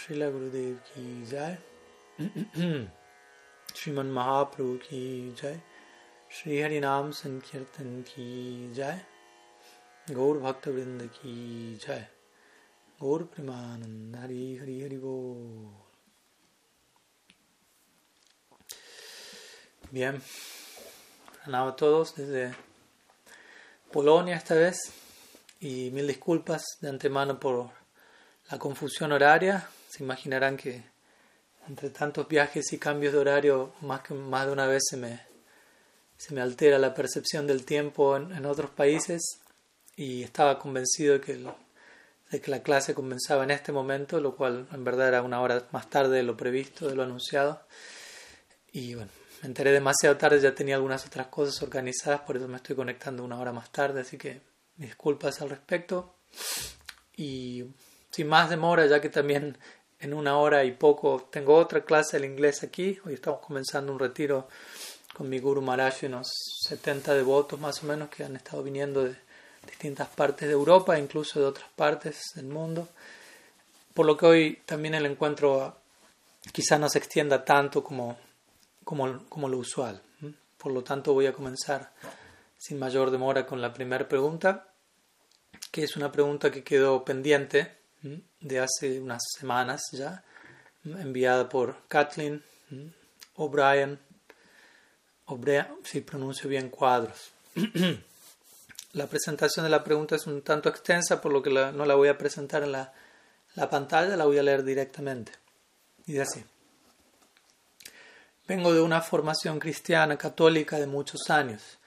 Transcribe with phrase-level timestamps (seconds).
[0.00, 1.58] Srila Gurudev ki jai.
[3.74, 5.60] Sriman Mahaprabhu ki jai.
[6.30, 8.98] Shri Harinam Sankirtan ki jai.
[10.08, 12.00] Gaur Bhakta Vrinda ki jai.
[12.98, 15.68] Gaur Primanand Hari Hari Hari Bol.
[19.92, 20.22] Bien,
[21.42, 22.54] pranam a todos desde
[23.92, 24.92] Polonia esta vez
[25.60, 27.68] y mil disculpas de antemano por
[28.50, 29.68] la confusión horaria.
[29.90, 30.82] Se imaginarán que
[31.68, 35.20] entre tantos viajes y cambios de horario más, que, más de una vez se me,
[36.16, 39.20] se me altera la percepción del tiempo en, otros países
[39.96, 41.44] y estaba convencido de que,
[42.30, 45.66] de que la clase comenzaba en este momento, lo cual en verdad era una hora
[45.72, 47.60] más tarde de lo previsto, de lo anunciado.
[48.72, 49.10] Y bueno,
[49.42, 53.24] me enteré demasiado tarde, ya tenía algunas otras cosas organizadas, por eso me estoy conectando
[53.24, 54.40] una hora más tarde, así que
[54.76, 56.14] disculpas al respecto.
[57.16, 57.64] Y
[58.10, 59.56] sin más demora, ya que también
[60.00, 63.98] en una hora y poco tengo otra clase del inglés aquí, hoy estamos comenzando un
[63.98, 64.48] retiro
[65.14, 66.28] con mi Guru Maharaj y unos
[66.66, 69.16] 70 devotos más o menos que han estado viniendo de
[69.66, 72.88] distintas partes de Europa, incluso de otras partes del mundo.
[73.94, 75.76] Por lo que hoy también el encuentro
[76.52, 78.16] quizá no se extienda tanto como
[78.84, 80.02] como, como lo usual.
[80.58, 81.92] Por lo tanto, voy a comenzar
[82.58, 84.74] sin mayor demora con la primera pregunta,
[85.70, 90.24] que es una pregunta que quedó pendiente de hace unas semanas ya,
[90.84, 92.42] enviada por Kathleen
[93.34, 93.98] O'Brien,
[95.84, 97.30] si pronuncio bien cuadros.
[98.92, 102.08] la presentación de la pregunta es un tanto extensa, por lo que no la voy
[102.08, 102.92] a presentar en la,
[103.54, 105.32] la pantalla, la voy a leer directamente.
[106.06, 106.44] Y dice así.
[108.48, 111.78] Vengo de una formación cristiana católica de muchos años.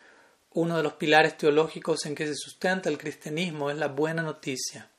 [0.52, 4.90] Uno de los pilares teológicos en que se sustenta el cristianismo es la buena noticia,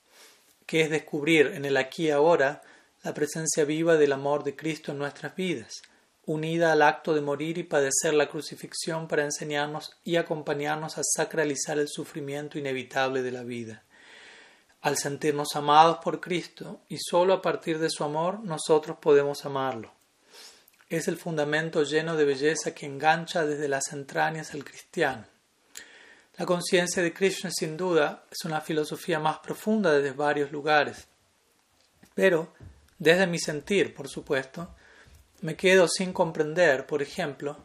[0.66, 2.62] que es descubrir en el aquí y ahora
[3.02, 5.82] la presencia viva del amor de Cristo en nuestras vidas,
[6.26, 11.78] unida al acto de morir y padecer la crucifixión para enseñarnos y acompañarnos a sacralizar
[11.78, 13.84] el sufrimiento inevitable de la vida.
[14.80, 19.92] Al sentirnos amados por Cristo y solo a partir de su amor nosotros podemos amarlo
[20.88, 25.24] es el fundamento lleno de belleza que engancha desde las entrañas al cristiano.
[26.36, 31.06] La conciencia de Krishna sin duda es una filosofía más profunda desde varios lugares,
[32.12, 32.52] pero
[32.98, 34.74] desde mi sentir, por supuesto,
[35.42, 37.56] me quedo sin comprender, por ejemplo,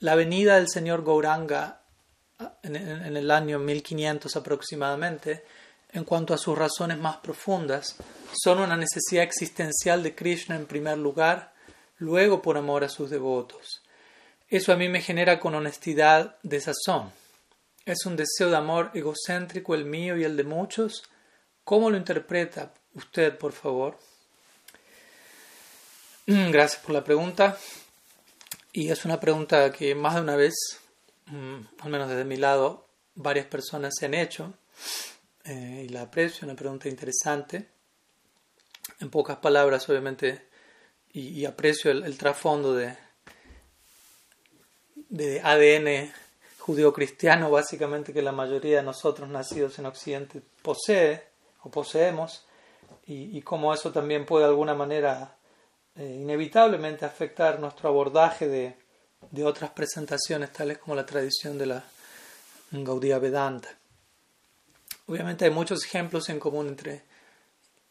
[0.00, 1.82] la venida del señor Gauranga
[2.64, 5.44] en, el año 1500 aproximadamente,
[5.92, 7.96] en cuanto a sus razones más profundas,
[8.32, 11.52] son una necesidad existencial de Krishna en primer lugar
[11.98, 13.82] luego por amor a sus devotos.
[14.48, 17.21] Eso a mí me genera con honestidad de sazón.
[17.84, 21.02] Es un deseo de amor egocéntrico el mío y el de muchos.
[21.64, 23.98] ¿Cómo lo interpreta usted, por favor?
[26.26, 27.58] Mm, gracias por la pregunta.
[28.72, 30.54] Y es una pregunta que más de una vez,
[31.26, 34.54] mm, al menos desde mi lado, varias personas se han hecho.
[35.44, 37.68] Eh, y la aprecio, una pregunta interesante.
[39.00, 40.48] En pocas palabras, obviamente,
[41.12, 42.96] y, aprecio el, trasfondo de,
[44.94, 46.21] de ADN
[46.62, 51.24] judío-cristiano, básicamente que la mayoría de nosotros nacidos en Occidente posee
[51.64, 52.46] o poseemos,
[53.06, 55.36] y, y cómo eso también puede de alguna manera
[55.96, 58.76] eh, inevitablemente afectar nuestro abordaje de,
[59.32, 61.84] de, otras presentaciones, tales como la tradición de la
[62.70, 63.68] Gaudía Vedanta.
[65.08, 67.02] Obviamente hay muchos ejemplos en común entre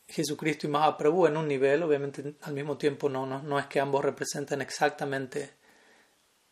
[0.08, 3.82] Jesucristo y Mahaprabhu en un nivel, obviamente al mismo tiempo no, no, no es que
[3.82, 5.61] ambos representan exactamente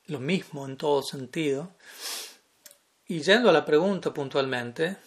[0.10, 1.72] lo mismo en todo sentido.
[3.08, 4.98] Y yendo a la pregunta puntualmente,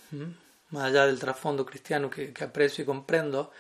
[0.71, 3.53] más allá del trasfondo cristiano que, aprecio y comprendo,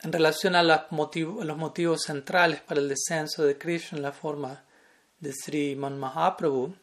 [0.00, 4.64] en relación a, los motivos centrales para el descenso de Krishna en la forma
[5.18, 6.74] de Sri Man Mahaprabhu,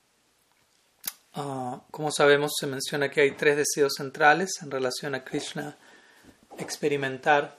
[1.36, 5.78] ah, como sabemos se menciona que hay tres deseos centrales en relación a Krishna
[6.58, 7.58] experimentar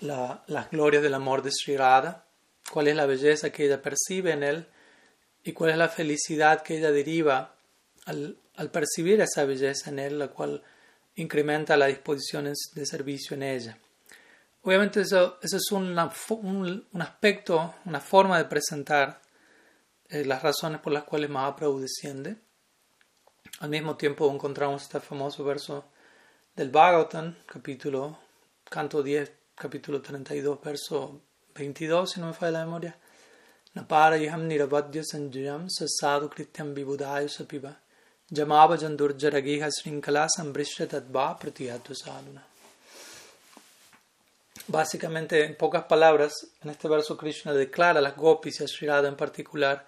[0.00, 2.24] las glorias del amor de Sri Radha,
[2.70, 4.68] cuál es la belleza que ella percibe en él
[5.48, 7.54] y cuál es la felicidad que ella deriva
[8.04, 8.36] al,
[8.70, 10.62] percibir esa belleza en él, la cual
[11.14, 13.78] incrementa las disposiciones de servicio en ella.
[14.62, 15.98] Obviamente eso, eso es un,
[16.92, 19.22] un, aspecto, una forma de presentar
[20.10, 22.36] eh, las razones por las cuales Mahaprabhu desciende.
[23.60, 25.86] Al mismo tiempo encontramos este famoso verso
[26.54, 28.18] del Bhagavatam, capítulo,
[28.68, 31.22] canto 10, capítulo 32, verso
[31.54, 32.98] 22, si no me falla la memoria.
[41.94, 42.44] Saduna.
[44.66, 48.88] básicamente, en pocas palabras, en este verso Krishna declara a las gopis y a Sri
[48.88, 49.86] en particular,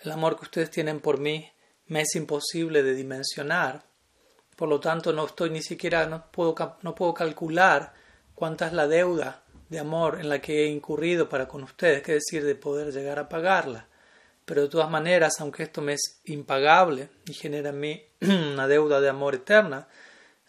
[0.00, 1.46] el amor que ustedes tienen por mí
[1.88, 3.82] me es imposible de dimensionar.
[4.56, 7.92] Por lo tanto, no estoy ni siquiera, no puedo, no puedo calcular
[8.34, 12.12] cuánta es la deuda de amor en la que he incurrido para con ustedes, que
[12.12, 13.86] decir, de poder llegar a pagarla.
[14.44, 19.00] Pero de todas maneras, aunque esto me es impagable y genera en mí una deuda
[19.00, 19.88] de amor eterna,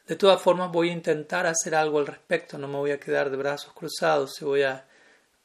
[0.08, 3.30] de todas formas voy a intentar hacer algo al respecto, no me voy a quedar
[3.30, 4.86] de brazos cruzados, voy a,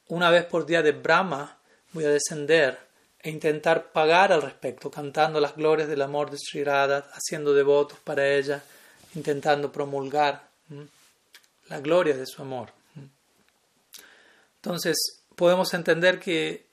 [0.09, 1.59] una vez por día de Brahma,
[1.93, 2.79] voy a descender
[3.19, 7.99] e intentar pagar al respecto, cantando las glorias del amor de Sri Radha, haciendo devotos
[8.01, 8.63] para ella,
[9.15, 10.49] intentando promulgar
[11.69, 12.82] la gloria de su amor.
[14.63, 16.69] Entonces, podemos entender que,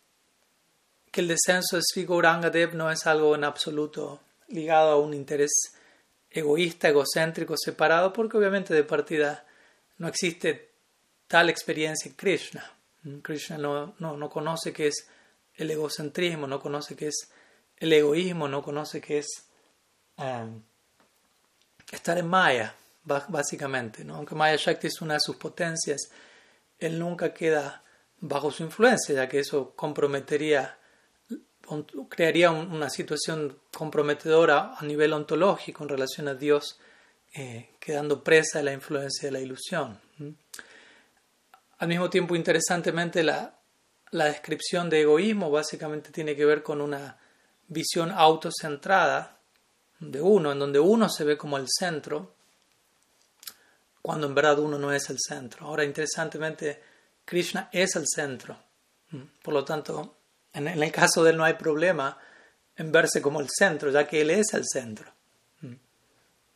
[1.12, 5.50] que el descenso de Sri Gaurangadev no es algo en absoluto ligado a un interés
[6.30, 9.44] egoísta, egocéntrico, separado, porque obviamente de partida
[9.98, 10.70] no existe
[11.28, 12.72] tal experiencia en Krishna.
[13.24, 15.08] Krishna no, no, no conoce qué es
[15.56, 17.32] el egocentrismo, no conoce qué es
[17.78, 19.46] el egoísmo, no conoce qué es
[20.18, 20.62] um,
[21.92, 24.04] estar en Maya, básicamente.
[24.04, 24.18] ¿no?
[24.18, 26.12] Aunque Maya Shakti es una de sus potencias,
[26.80, 27.84] él nunca queda
[28.22, 30.78] bajo su influencia, ya que eso comprometería,
[32.10, 36.80] crearía una situación comprometedora a nivel ontológico en relación a Dios,
[37.34, 40.00] eh, quedando presa de la influencia de la ilusión.
[41.78, 43.60] Al mismo tiempo, interesantemente, la,
[44.12, 47.18] la descripción de egoísmo básicamente tiene que ver con una
[47.68, 49.38] visión autocentrada
[50.00, 52.34] de uno, en donde uno se ve como el centro
[54.02, 55.66] cuando en verdad uno no es el centro.
[55.66, 56.82] Ahora, interesantemente,
[57.26, 58.58] Krishna es el centro.
[59.12, 59.22] Mm.
[59.42, 60.18] Por lo tanto,
[60.54, 62.18] en el caso de él no hay problema
[62.76, 65.12] en verse como el centro, ya que él es el centro.
[65.62, 65.74] Mm.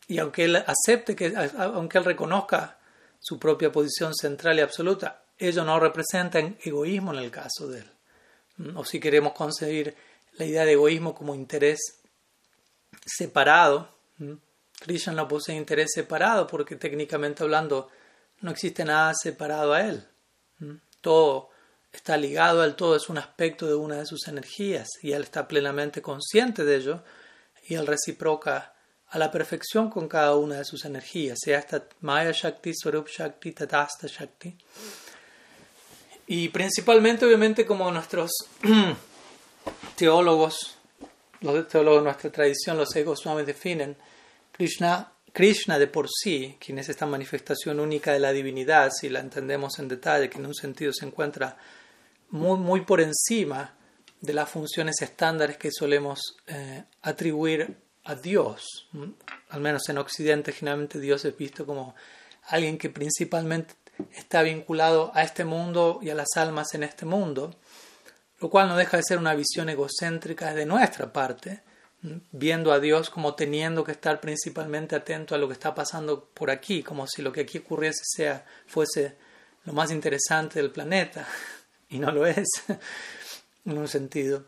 [0.08, 2.78] Y aunque él acepte que, aunque él reconozca
[3.20, 7.90] su propia posición central y absoluta, ello no representa egoísmo en el caso de él.
[8.56, 8.76] Mm.
[8.76, 9.94] O si queremos concebir
[10.32, 11.78] la idea de egoísmo como interés
[13.04, 13.88] separado,
[14.84, 17.88] Krishna no posee interés separado porque técnicamente hablando
[18.42, 20.06] no existe nada separado a él.
[21.00, 21.48] Todo
[21.90, 25.22] está ligado a él, todo es un aspecto de una de sus energías y él
[25.22, 27.02] está plenamente consciente de ello
[27.66, 28.74] y él reciproca
[29.08, 33.52] a la perfección con cada una de sus energías, sea esta Maya Shakti, Swarup Shakti,
[33.52, 34.54] Tatasta Shakti.
[36.26, 38.32] Y principalmente, obviamente, como nuestros
[39.96, 40.76] teólogos,
[41.40, 43.96] los teólogos de nuestra tradición, los egos suaves definen,
[44.56, 49.18] Krishna, Krishna de por sí, quien es esta manifestación única de la divinidad, si la
[49.18, 51.56] entendemos en detalle, que en un sentido se encuentra
[52.30, 53.74] muy, muy por encima
[54.20, 58.88] de las funciones estándares que solemos eh, atribuir a Dios.
[59.48, 61.96] Al menos en Occidente generalmente Dios es visto como
[62.44, 63.74] alguien que principalmente
[64.12, 67.56] está vinculado a este mundo y a las almas en este mundo,
[68.40, 71.62] lo cual no deja de ser una visión egocéntrica de nuestra parte,
[72.32, 76.50] viendo a Dios como teniendo que estar principalmente atento a lo que está pasando por
[76.50, 79.16] aquí, como si lo que aquí ocurriese sea, fuese
[79.64, 81.26] lo más interesante del planeta,
[81.88, 82.48] y no lo es,
[83.64, 84.44] en un sentido.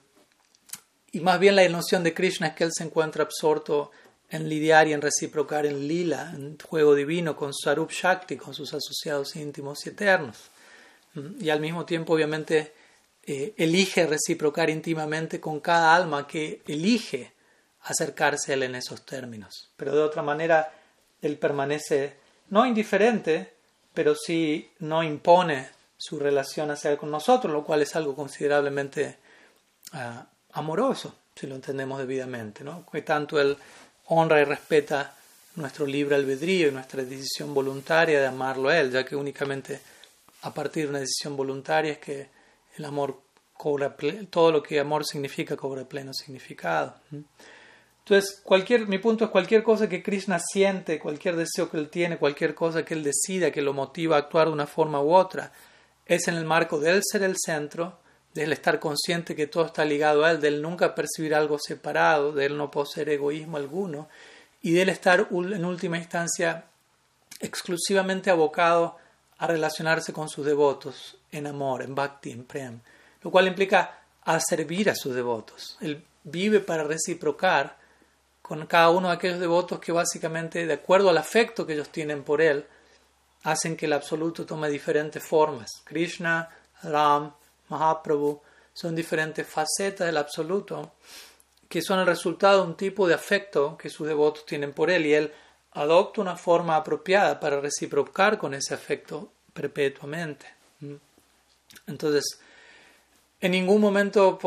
[1.12, 3.91] Y más bien la noción de Krishna es que él se encuentra absorto
[4.29, 8.75] en lidiar y en reciprocar en lila, en juego divino, con Sarup Shakti, con sus
[8.75, 10.37] asociados íntimos y eternos.
[11.41, 12.75] Y al mismo tiempo, obviamente,
[13.22, 17.32] eh, elige reciprocar íntimamente con cada alma que elige
[17.86, 19.70] acercarse a él en esos términos.
[19.76, 20.72] Pero de otra manera,
[21.22, 22.16] él permanece
[22.50, 23.55] no indiferente,
[23.94, 29.19] pero sí no impone su relación hacia él con nosotros, lo cual es algo considerablemente
[29.93, 32.84] ah, amoroso, si lo entendemos debidamente, ¿no?
[32.90, 33.56] que tanto él
[34.06, 35.14] honra y respeta
[35.55, 39.81] nuestro libre albedrío y nuestra decisión voluntaria de amarlo a él, ya que únicamente
[40.43, 42.28] a partir de una decisión voluntaria es que
[42.76, 43.20] el amor
[43.55, 43.96] cobra
[44.28, 46.96] todo lo que amor significa cobra pleno significado.
[48.08, 52.19] Entonces, cualquier, mi punto es cualquier cosa que Krishna siente, cualquier deseo que él tiene,
[52.19, 55.51] cualquier cosa que él decida que lo motiva a actuar de una forma u otra,
[56.06, 57.98] es en el marco de él ser el centro,
[58.32, 61.58] de él estar consciente que todo está ligado a él, de él nunca percibir algo
[61.58, 64.08] separado, de él no poseer egoísmo alguno,
[64.63, 66.67] y de él estar en última instancia
[67.41, 68.98] exclusivamente abocado
[69.39, 72.79] a relacionarse con sus devotos en amor, en bhakti, en prem,
[73.22, 75.77] lo cual implica a servir a sus devotos.
[75.81, 77.84] Él vive para reciprocar
[78.46, 82.22] con cada uno de aquellos devotos que básicamente, de acuerdo al afecto que ellos tienen
[82.22, 82.65] por él,
[83.43, 85.82] hacen que el absoluto tome diferentes formas.
[85.82, 86.48] Krishna,
[86.84, 87.34] Ram,
[87.69, 88.41] Mahaprabhu
[88.72, 90.93] son diferentes facetas del absoluto
[91.69, 95.06] que son el resultado de un tipo de afecto que sus devotos tienen por él
[95.06, 95.32] y él
[95.72, 100.46] adopta una forma apropiada para reciprocar con ese afecto perpetuamente.
[101.88, 102.38] Entonces,
[103.41, 104.38] en ningún momento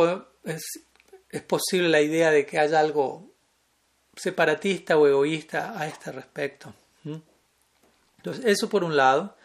[0.45, 0.63] es,
[1.47, 3.28] posible la idea de que haya algo
[4.19, 6.73] separatista o egoísta a este respecto.
[8.17, 9.35] Entonces, eso por un lado.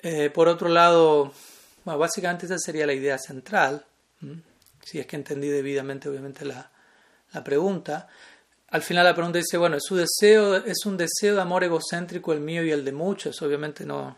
[0.00, 1.32] Eh, por otro lado,
[1.84, 3.84] básicamente esa sería la idea central,
[4.82, 6.70] si es que entendí debidamente, obviamente, la,
[7.32, 8.08] la, pregunta.
[8.70, 12.40] Al final la pregunta dice, bueno, su deseo es un deseo de amor egocéntrico el
[12.40, 13.42] mío y el de muchos.
[13.42, 14.16] Obviamente no,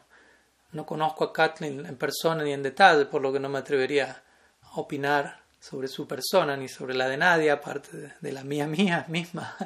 [0.73, 4.23] no conozco a Kathleen en persona ni en detalle, por lo que no me atrevería
[4.63, 9.05] a opinar sobre su persona ni sobre la de nadie, aparte de, la mía mía
[9.09, 9.57] misma.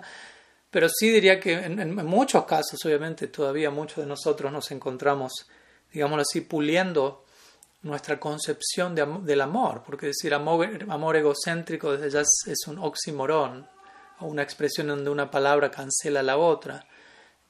[0.71, 5.33] Pero sí diría que en, muchos casos, obviamente, todavía muchos de nosotros nos encontramos,
[5.93, 7.25] digámoslo así, puliendo
[7.83, 13.69] nuestra concepción del amor, porque decir amor, amor egocéntrico desde ya es, un oxímoron,
[14.21, 16.87] o una expresión donde una palabra cancela la otra.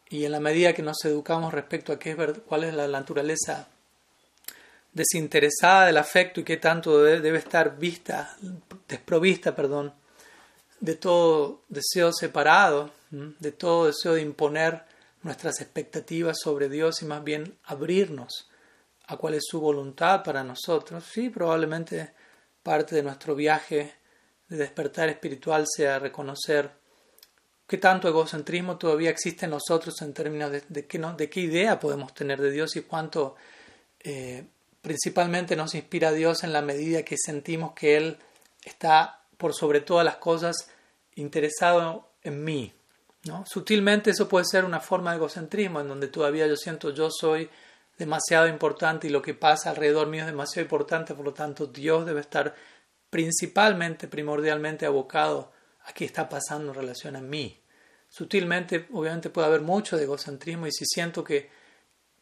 [0.09, 3.69] Y en la medida que nos educamos respecto a qué es, cuál es la naturaleza
[4.95, 8.37] desinteresada del afecto y qué tanto debe, estar vista,
[8.89, 9.93] desprovista, perdón,
[10.81, 14.85] de todo deseo separado, de todo deseo de imponer
[15.23, 18.49] nuestras expectativas sobre Dios y más bien abrirnos
[19.07, 21.05] a cuál es su voluntad para nosotros.
[21.13, 22.13] Sí, probablemente
[22.63, 23.95] parte de nuestro viaje
[24.49, 26.71] de despertar espiritual sea reconocer
[27.67, 32.51] qué tanto egocentrismo todavía existe en nosotros en términos de, qué, idea podemos tener de
[32.51, 33.37] Dios y cuánto
[34.01, 34.45] eh,
[34.85, 38.19] principalmente nos inspira Dios en la medida que sentimos que Él
[38.63, 40.69] está por sobre todas las cosas
[41.17, 42.73] interesado en mí.
[43.25, 43.45] ¿no?
[43.47, 47.49] Sutilmente eso puede ser una forma de egocentrismo en donde todavía yo siento yo soy
[47.97, 52.05] demasiado importante y lo que pasa alrededor mío es demasiado importante, por lo tanto Dios
[52.05, 52.55] debe estar
[53.09, 55.51] principalmente, primordialmente abocado
[55.85, 57.59] a qué está pasando en relación a mí.
[58.11, 61.49] Sutilmente, obviamente puede haber mucho de egocentrismo y si siento que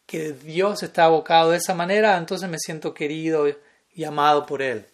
[0.07, 3.47] que Dios está abocado de esa manera, entonces me siento querido
[3.95, 4.87] y amado por Él.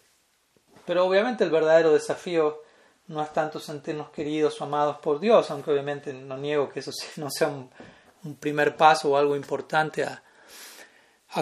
[0.85, 2.63] Pero obviamente el verdadero desafío
[3.07, 6.91] no es tanto sentirnos queridos o amados por Dios, aunque obviamente no niego que eso
[7.17, 7.69] no sea un,
[8.39, 10.23] primer paso o algo importante a,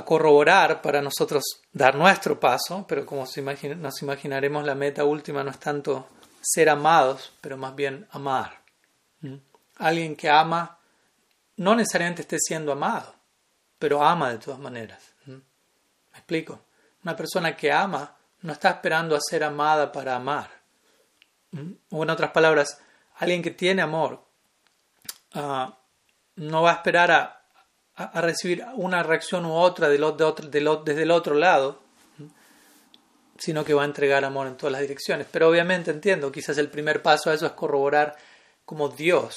[0.06, 3.26] corroborar para nosotros dar nuestro paso, pero como
[3.78, 6.10] nos imaginaremos, la meta última no es tanto
[6.42, 8.62] ser amados, pero más bien amar.
[9.22, 9.36] ¿Mm?
[9.78, 10.78] Alguien que ama
[11.56, 13.17] no necesariamente esté siendo amado
[13.80, 15.14] pero ama de todas maneras.
[15.26, 15.42] ¿Me
[16.14, 16.62] explico?
[17.04, 20.50] Una persona que ama no está esperando a ser amada para amar.
[21.90, 22.80] O en otras palabras,
[23.16, 24.24] alguien que tiene amor
[25.34, 25.78] ah,
[26.36, 27.34] no va a esperar a,
[28.22, 31.80] recibir una reacción u otra, de desde el otro lado,
[33.40, 35.26] sino que va a entregar amor en todas las direcciones.
[35.32, 38.16] Pero obviamente entiendo, quizás el primer paso a eso es corroborar
[38.66, 39.36] cómo Dios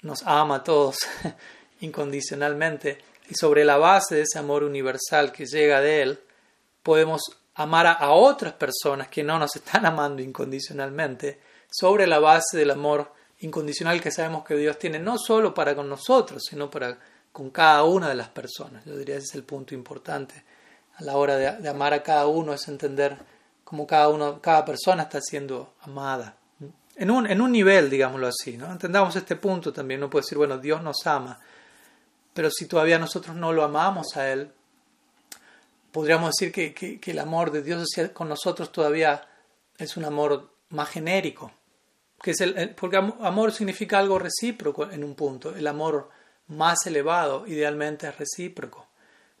[0.00, 0.96] nos ama a todos
[1.80, 2.98] incondicionalmente
[3.28, 6.20] y sobre la base de ese amor universal que llega de Él,
[6.82, 7.22] podemos
[7.54, 13.12] amar a, otras personas que no nos están amando incondicionalmente, sobre la base del amor
[13.40, 16.98] incondicional que sabemos que Dios tiene, no solo para con nosotros, sino para
[17.32, 18.84] con cada una de las personas.
[18.84, 20.44] Yo diría ese es el punto importante.
[20.96, 23.16] A la hora de, amar a cada uno es entender
[23.64, 26.36] cómo cada, uno, cada persona está siendo amada.
[26.94, 28.58] En un, en un nivel, digámoslo así.
[28.58, 28.70] ¿no?
[28.70, 29.98] Entendamos este punto también.
[29.98, 31.40] No puede decir, bueno, Dios nos ama
[32.34, 34.52] pero si todavía nosotros no lo amamos a Él,
[35.92, 39.28] podríamos decir que, el amor de Dios con nosotros todavía
[39.76, 41.52] es un amor más genérico.
[42.20, 45.54] Que es el, porque amor significa algo recíproco en un punto.
[45.54, 46.08] El amor
[46.48, 48.88] más elevado idealmente es recíproco.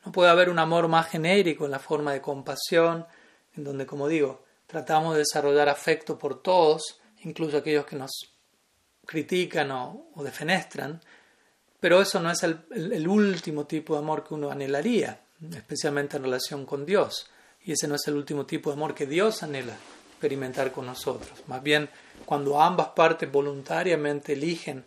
[0.04, 3.06] No puede haber un amor más genérico en la forma de compasión,
[3.54, 8.10] en donde, como digo, tratamos de desarrollar afecto por todos, incluso aquellos que nos
[9.06, 11.00] critican o defenestran,
[11.82, 15.20] pero eso no es el, último tipo de amor que uno anhelaría,
[15.52, 17.26] especialmente en relación con Dios.
[17.64, 19.76] Y ese no es el último tipo de amor que Dios anhela
[20.12, 21.42] experimentar con nosotros.
[21.48, 21.90] Más bien,
[22.24, 24.84] cuando ambas partes voluntariamente eligen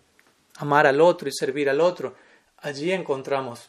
[0.56, 2.16] amar al otro y servir al otro,
[2.60, 3.68] allí encontramos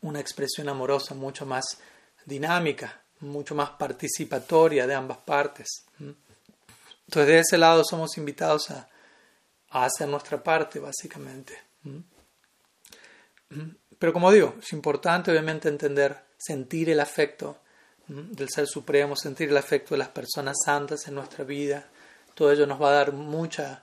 [0.00, 1.80] una expresión amorosa mucho más
[2.24, 5.84] dinámica, mucho más participatoria de ambas partes.
[5.98, 8.88] Entonces, de ese lado somos invitados a,
[9.68, 11.58] hacer nuestra parte, básicamente.
[13.98, 17.58] Pero como digo, es importante obviamente entender, sentir el afecto
[18.08, 21.86] del Ser Supremo, sentir el afecto de las personas santas en nuestra vida.
[22.34, 23.82] Todo ello nos va a dar mucha,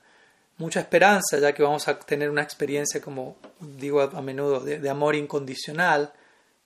[0.57, 5.15] mucha esperanza, ya que vamos a tener una experiencia, como digo a, menudo, de, amor
[5.15, 6.11] incondicional,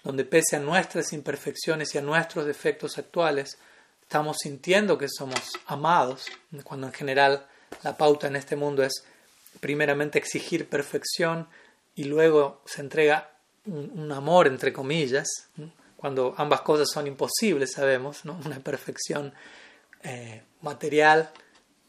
[0.03, 3.57] donde pese a nuestras imperfecciones y a nuestros defectos actuales,
[4.01, 6.25] estamos sintiendo que somos amados,
[6.63, 7.45] cuando en general
[7.83, 9.03] la pauta en este mundo es
[9.60, 11.48] primeramente exigir perfección
[11.95, 13.29] y luego se entrega
[13.65, 15.27] un, amor entre comillas,
[15.95, 18.39] cuando ambas cosas son imposibles, sabemos, ¿no?
[18.45, 19.33] una perfección
[20.03, 21.31] eh, material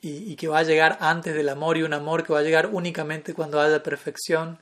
[0.00, 2.66] y, que va a llegar antes del amor y un amor que va a llegar
[2.66, 4.58] únicamente cuando haya perfección,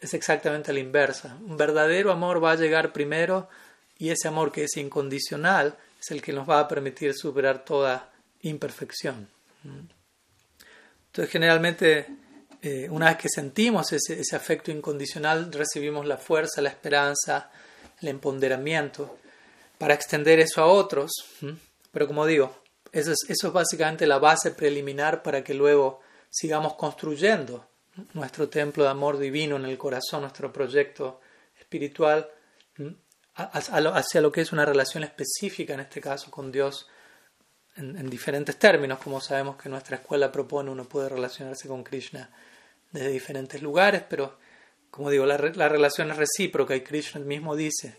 [0.00, 1.38] es exactamente la inversa.
[1.46, 3.48] Un verdadero amor va a llegar primero
[3.96, 8.10] y ese amor que es incondicional es el que nos va a permitir superar toda
[8.40, 9.28] imperfección.
[11.06, 12.08] Entonces generalmente
[12.64, 17.50] eh, una vez que sentimos ese, afecto incondicional, recibimos la fuerza, la esperanza,
[18.00, 19.18] el empoderamiento
[19.78, 21.10] para extender eso a otros.
[21.90, 22.56] Pero como digo,
[22.92, 27.66] eso es, eso es básicamente la base preliminar para que luego sigamos construyendo
[28.14, 31.20] nuestro templo de amor divino en el corazón, nuestro proyecto
[31.58, 32.30] espiritual,
[33.34, 36.86] hacia lo que es una relación específica, en este caso con Dios,
[37.74, 42.30] en, diferentes términos, como sabemos que nuestra escuela propone, uno puede relacionarse con Krishna
[42.92, 44.38] desde diferentes lugares, pero
[44.90, 47.96] como digo, la, la relación es recíproca y Krishna mismo dice,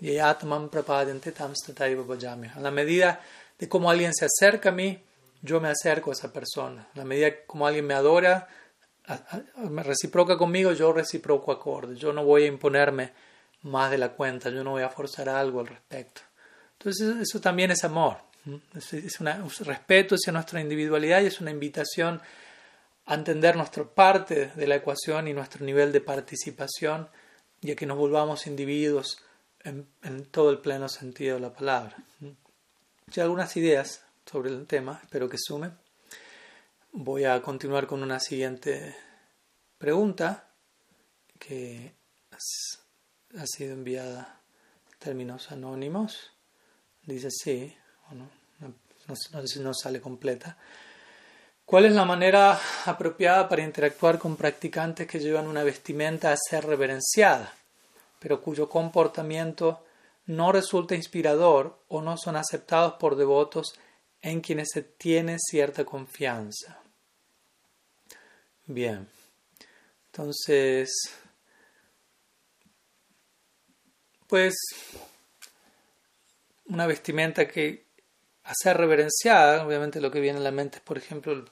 [2.56, 3.20] a la medida
[3.58, 5.04] de cómo alguien se acerca a mí,
[5.42, 6.88] yo me acerco a esa persona.
[6.94, 8.48] A la medida como alguien me adora,
[9.70, 11.96] me reciproca conmigo, yo reciproco acorde.
[11.96, 13.12] Yo no voy a imponerme
[13.64, 16.22] más de la cuenta, yo no voy a forzar algo al respecto.
[16.74, 18.18] Entonces eso también es amor,
[18.76, 22.22] es, un respeto hacia nuestra individualidad y es una invitación
[23.08, 27.10] entender nuestra parte de la ecuación y nuestro nivel de participación
[27.62, 29.18] y a que nos volvamos individuos
[29.64, 29.88] en,
[30.32, 31.96] todo el pleno sentido de la palabra.
[33.08, 35.78] Ya algunas ideas sobre el tema, espero que sumen.
[36.92, 38.96] Voy a continuar con una siguiente
[39.78, 40.50] pregunta
[41.40, 41.94] que
[42.32, 44.42] ha sido enviada
[44.92, 46.32] en términos anónimos.
[47.06, 47.76] Dice sí,
[48.10, 48.30] o no,
[48.60, 50.58] no, si no sale completa.
[51.66, 56.66] ¿Cuál es la manera apropiada para interactuar con practicantes que llevan una vestimenta a ser
[56.66, 57.54] reverenciada,
[58.20, 59.84] pero cuyo comportamiento
[60.26, 63.74] no resulta inspirador o no son aceptados por devotos
[64.22, 66.80] en quienes se tiene cierta confianza?
[68.66, 69.10] Bien,
[70.06, 70.92] entonces,
[74.28, 74.56] pues
[76.66, 77.88] una vestimenta que
[78.44, 81.46] a ser reverenciada, obviamente lo que viene a la mente es, por ejemplo,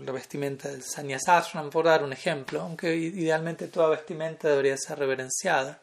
[0.00, 5.80] la vestimenta del Sanyasashram, por dar un ejemplo, aunque idealmente toda vestimenta debería ser reverenciada,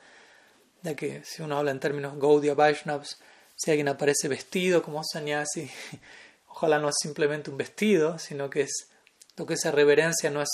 [0.81, 3.19] ya que si uno habla en términos Gaudiya Vaishnavas,
[3.55, 5.69] si alguien aparece vestido como sannyasi,
[6.47, 8.89] ojalá no es simplemente un vestido, sino que es
[9.37, 10.49] lo que se reverencia no es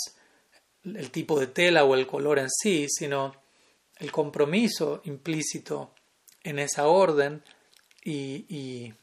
[0.84, 3.34] el tipo de tela o el color en sí, sino
[3.98, 5.94] el compromiso implícito
[6.42, 7.44] en esa orden
[8.04, 8.94] y, y,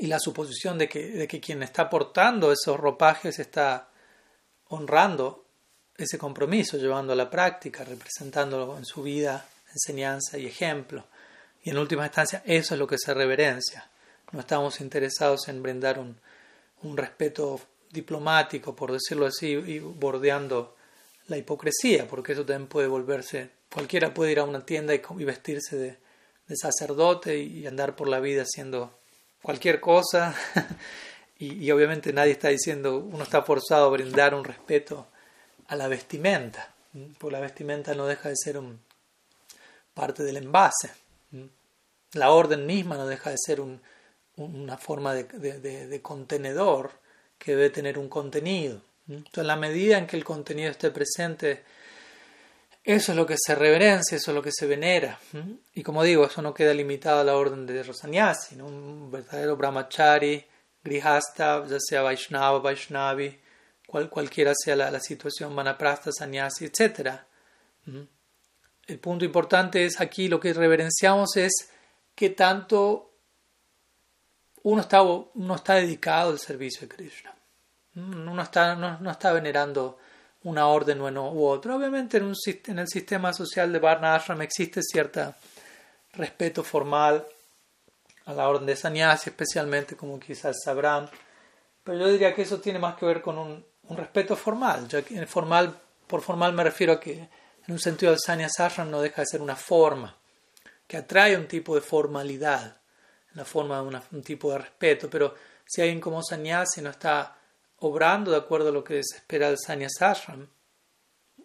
[0.00, 3.88] la suposición de que, de que quien está portando esos ropajes está
[4.68, 5.44] honrando
[5.96, 11.06] ese compromiso, llevando a la práctica, representándolo en su vida, enseñanza y ejemplo.
[11.62, 13.88] Y en última instancia, eso es lo que se reverencia.
[14.32, 16.18] No estamos interesados en brindar un,
[16.82, 20.76] un respeto diplomático, por decirlo así, y bordeando
[21.28, 25.76] la hipocresía, porque eso también puede volverse, cualquiera puede ir a una tienda y, vestirse
[25.76, 25.98] de,
[26.56, 28.96] sacerdote y andar por la vida haciendo
[29.46, 30.34] cualquier cosa,
[31.38, 35.06] y, obviamente nadie está diciendo, uno está forzado a brindar un respeto
[35.68, 36.74] a la vestimenta,
[37.16, 38.80] porque la vestimenta no deja de ser un,
[39.94, 40.90] parte del envase,
[42.14, 43.80] la orden misma no deja de ser un,
[44.34, 46.90] una forma de, contenedor
[47.38, 48.82] que debe tener un contenido.
[49.06, 51.62] Entonces, en la medida en que el contenido esté presente,
[52.86, 55.18] eso es lo que se reverencia, eso es lo que se venera.
[55.74, 60.46] Y como digo, eso no queda limitado a la orden de Rosanyasi, un verdadero brahmachari,
[60.84, 63.38] grihasta, ya sea Vaishnava, Vaishnavi,
[63.88, 67.10] cual, cualquiera sea la, la situación, Manaprastha, Sannyasi, etc.
[68.86, 71.52] El punto importante es aquí lo que reverenciamos es
[72.14, 73.10] que tanto
[74.62, 77.34] uno está, uno está dedicado al servicio de Krishna.
[77.96, 79.98] Uno está, no, está venerando
[80.46, 81.74] una orden u otra.
[81.74, 85.34] Obviamente en, el sistema social de Varna Ashram existe cierto
[86.12, 87.26] respeto formal
[88.26, 91.10] a la orden de sannyasi, especialmente como quizás sabrán.
[91.82, 94.86] Pero yo diría que eso tiene más que ver con un, respeto formal.
[94.86, 97.28] Ya que formal, por formal me refiero a que
[97.66, 100.16] en un sentido el sannyas ashram no deja de ser una forma
[100.86, 102.76] que atrae un tipo de formalidad,
[103.34, 105.10] la forma de un tipo de respeto.
[105.10, 107.36] Pero si alguien como sannyasi no está
[107.78, 110.48] obrando de acuerdo a lo que se espera del Sanyasashram,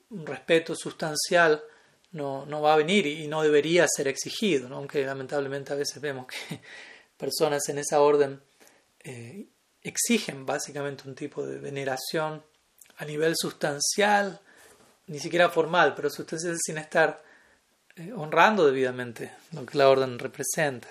[0.09, 1.63] un respeto sustancial
[2.11, 6.27] no, no va a venir y, no debería ser exigido, aunque lamentablemente a veces vemos
[6.27, 6.61] que
[7.17, 8.41] personas en esa orden
[8.99, 9.47] eh,
[9.81, 12.43] exigen básicamente un tipo de veneración
[12.97, 14.39] a nivel sustancial,
[15.07, 17.23] ni siquiera formal, pero sustancial sin estar
[17.95, 20.89] eh, honrando debidamente lo que la orden representa.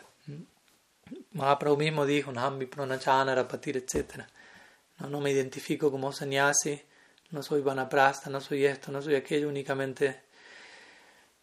[1.33, 4.24] Mahaprabhu mismo dijo, Nahambi Pranachana, Rapatir, etc.
[5.00, 6.80] No, no me identifico como sannyasi,
[7.30, 10.22] no soy vanaprasta, no soy esto, no soy aquello, únicamente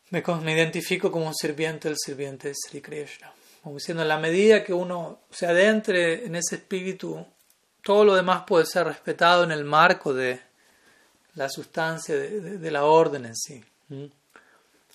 [0.09, 3.31] me, me identifico como un sirviente del sirviente Sri Krishna.
[3.61, 7.25] Como diciendo, en la medida que uno se adentre en ese espíritu,
[7.83, 10.39] todo lo demás puede ser respetado en el marco de
[11.35, 13.63] la sustancia de, la orden en sí.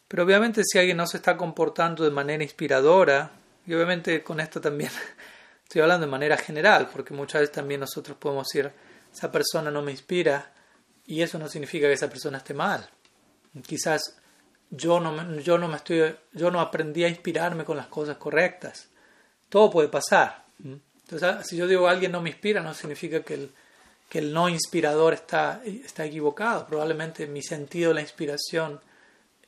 [0.09, 3.31] Pero obviamente si alguien no se está comportando de manera inspiradora,
[3.67, 4.91] y obviamente con esto también
[5.73, 8.71] estoy hablando de manera general, porque muchas veces también nosotros podemos decir,
[9.11, 10.53] esa persona no me inspira,
[11.07, 12.87] y eso no significa que esa persona esté mal.
[13.67, 14.19] Quizás
[14.69, 18.89] yo no, yo no me estoy, yo no aprendí a inspirarme con las cosas correctas.
[19.49, 20.45] Todo puede pasar.
[20.63, 23.51] Entonces, ah, si yo digo alguien no me inspira, no significa que el,
[24.11, 26.67] que el no inspirador está, está equivocado.
[26.67, 28.79] Probablemente mi sentido de la inspiración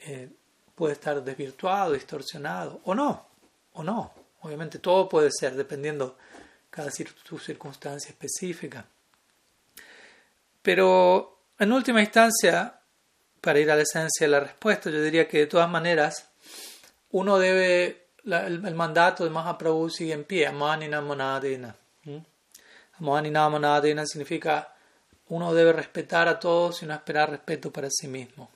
[0.00, 0.30] eh,
[0.74, 3.26] puede estar desvirtuado, distorsionado, o no,
[3.74, 4.23] o no.
[4.44, 6.18] Obviamente todo puede ser, dependiendo
[6.68, 8.84] cada circunstancia específica.
[10.60, 12.78] Pero en última instancia,
[13.40, 16.28] para ir a la esencia de la respuesta, yo diría que de todas maneras
[17.12, 21.74] uno debe, el, mandato de Mahaprabhu sigue en pie, Amanina Monadena.
[23.00, 24.74] Amanina Monadena significa
[25.28, 28.50] uno debe respetar a todos y no esperar respeto para sí mismo.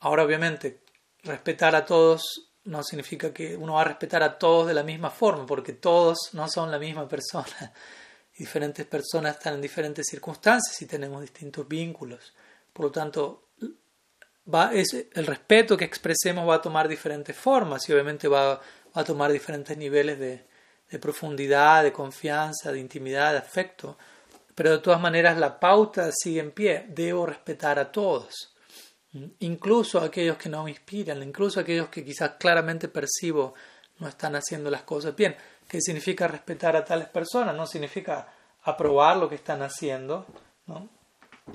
[0.00, 0.80] Ahora obviamente,
[1.22, 5.10] respetar a todos no significa que uno va a respetar a todos de la misma
[5.10, 7.72] forma, porque todos no son la misma persona.
[8.38, 12.32] Diferentes personas están en diferentes circunstancias y tenemos distintos vínculos.
[12.72, 13.48] Por lo tanto,
[14.52, 18.60] va, es, el respeto que expresemos va a tomar diferentes formas y obviamente va,
[18.94, 23.96] a tomar diferentes niveles de, profundidad, de confianza, de intimidad, de afecto.
[24.54, 26.86] Pero de todas maneras la pauta sigue en pie.
[26.88, 28.49] Debo respetar a todos,
[29.40, 33.54] incluso aquellos que no me inspiran, incluso aquellos que quizás claramente percibo
[33.98, 35.36] no están haciendo las cosas bien.
[35.68, 37.54] ¿Qué significa respetar a tales personas?
[37.54, 40.26] No significa aprobar lo que están haciendo,
[40.66, 40.88] ¿no?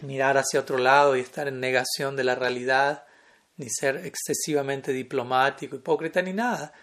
[0.02, 3.06] mirar hacia otro lado y estar en negación de la realidad,
[3.58, 6.74] ni ser excesivamente diplomático, hipócrita, ni nada.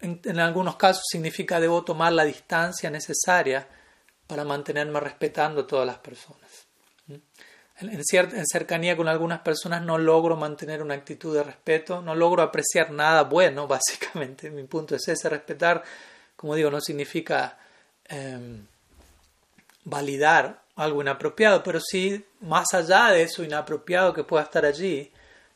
[0.00, 3.66] En, algunos casos significa debo tomar la distancia necesaria
[4.26, 6.66] para mantenerme respetando a todas las personas.
[7.78, 12.42] En, en, cercanía con algunas personas no logro mantener una actitud de respeto, no logro
[12.42, 14.50] apreciar nada bueno, básicamente.
[14.50, 15.82] Mi punto es ese, respetar,
[16.36, 17.58] como digo, no significa
[18.08, 18.66] em,
[19.84, 25.10] validar algo inapropiado, pero sí, más allá de eso inapropiado que pueda estar allí,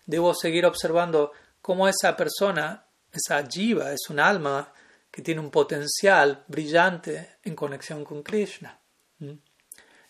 [0.07, 4.73] debo seguir observando cómo esa persona, esa jiva, es un alma
[5.11, 8.79] que tiene un potencial brillante en conexión con Krishna.
[9.21, 9.39] Y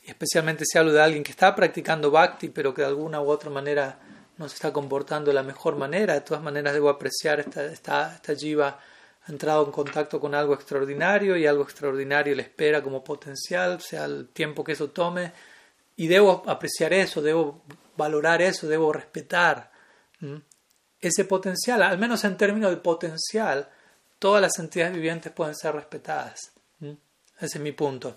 [0.04, 3.50] especialmente si hablo de alguien que está practicando bhakti, pero que de alguna u otra
[3.50, 3.98] manera
[4.38, 8.14] no se está comportando de la mejor manera, de todas maneras debo apreciar esta, esta,
[8.14, 8.78] esta jiva
[9.22, 14.06] ha entrado en contacto con algo extraordinario y algo extraordinario le espera como potencial, sea
[14.06, 15.32] el tiempo que eso tome,
[15.96, 17.62] y debo apreciar eso, debo
[17.96, 19.70] valorar eso, debo respetar
[20.98, 23.68] ese potencial, al menos en términos de potencial,
[24.18, 26.52] todas las entidades vivientes pueden ser respetadas.
[27.38, 28.16] Ese es mi punto.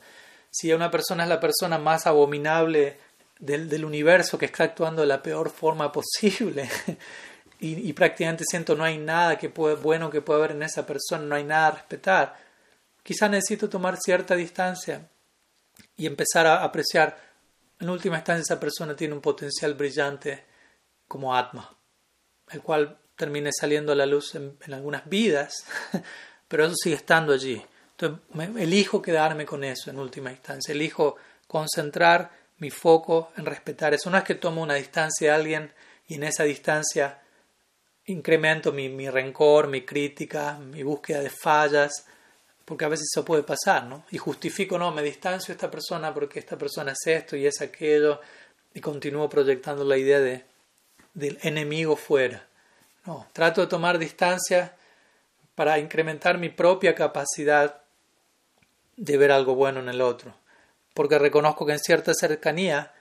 [0.53, 2.99] Si una persona es la persona más abominable
[3.39, 6.69] del, universo que está actuando de la peor forma posible,
[7.59, 11.25] y, prácticamente siento no hay nada que puede, bueno que pueda haber en esa persona,
[11.25, 12.37] no hay nada a respetar,
[13.01, 15.09] quizá necesito tomar cierta distancia
[15.97, 17.17] y empezar a apreciar,
[17.79, 20.45] en última instancia esa persona tiene un potencial brillante
[21.07, 21.75] como Atma,
[22.51, 25.65] el cual termine saliendo a la luz en, algunas vidas,
[26.47, 27.59] pero eso sigue estando allí.
[27.97, 28.19] Entonces,
[28.57, 31.15] elijo quedarme con eso en última instancia, elijo
[31.47, 34.09] concentrar mi foco en respetar eso.
[34.09, 35.73] No es que tomo una distancia de alguien
[36.07, 37.21] y en esa distancia
[38.05, 42.05] incremento mi, mi, rencor, mi crítica, mi búsqueda de fallas,
[42.65, 44.05] porque a veces eso puede pasar, ¿no?
[44.11, 47.61] Y justifico, no, me distancio de esta persona porque esta persona es esto y es
[47.61, 48.19] aquello,
[48.73, 50.45] y continúo proyectando la idea de,
[51.13, 52.47] del enemigo fuera.
[53.05, 54.75] No, trato de tomar distancia
[55.55, 57.82] para incrementar mi propia capacidad
[58.97, 60.35] de ver algo bueno en el otro,
[60.93, 62.93] porque reconozco que en cierta cercanía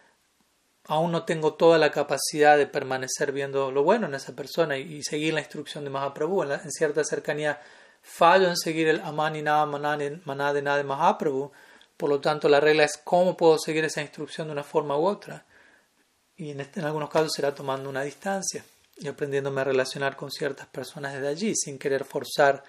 [0.84, 5.02] aún no tengo toda la capacidad de permanecer viendo lo bueno en esa persona y,
[5.02, 6.42] seguir la instrucción de Mahaprabhu.
[6.42, 7.60] En, en, cierta cercanía
[8.02, 11.52] fallo en seguir el Amani Nada Manadena de Mahaprabhu.
[11.96, 15.06] Por lo tanto, la regla es cómo puedo seguir esa instrucción de una forma u
[15.06, 15.44] otra.
[16.36, 18.64] Y en, este, en algunos casos será tomando una distancia
[18.96, 22.64] y aprendiéndome a relacionar con ciertas personas desde allí sin querer forzar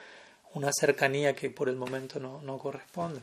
[0.53, 3.21] una cercanía que por el momento no, no corresponde.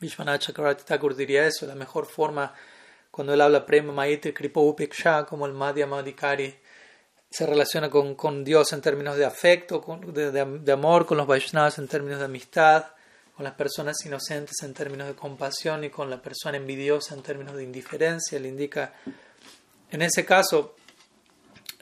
[0.00, 2.54] Vishwanath Chakravarti Thakur diría eso, la mejor forma
[3.10, 6.54] cuando él habla Prema Maitri Kripa Upeksha como el Madhya Madhikari,
[7.30, 11.78] se relaciona con, con, Dios en términos de afecto, de, de, amor, con los Vaishnavas
[11.78, 12.86] en términos de amistad,
[13.36, 17.54] con las personas inocentes en términos de compasión y con la persona envidiosa en términos
[17.54, 18.38] de indiferencia.
[18.38, 18.94] Le indica,
[19.90, 20.76] en ese caso,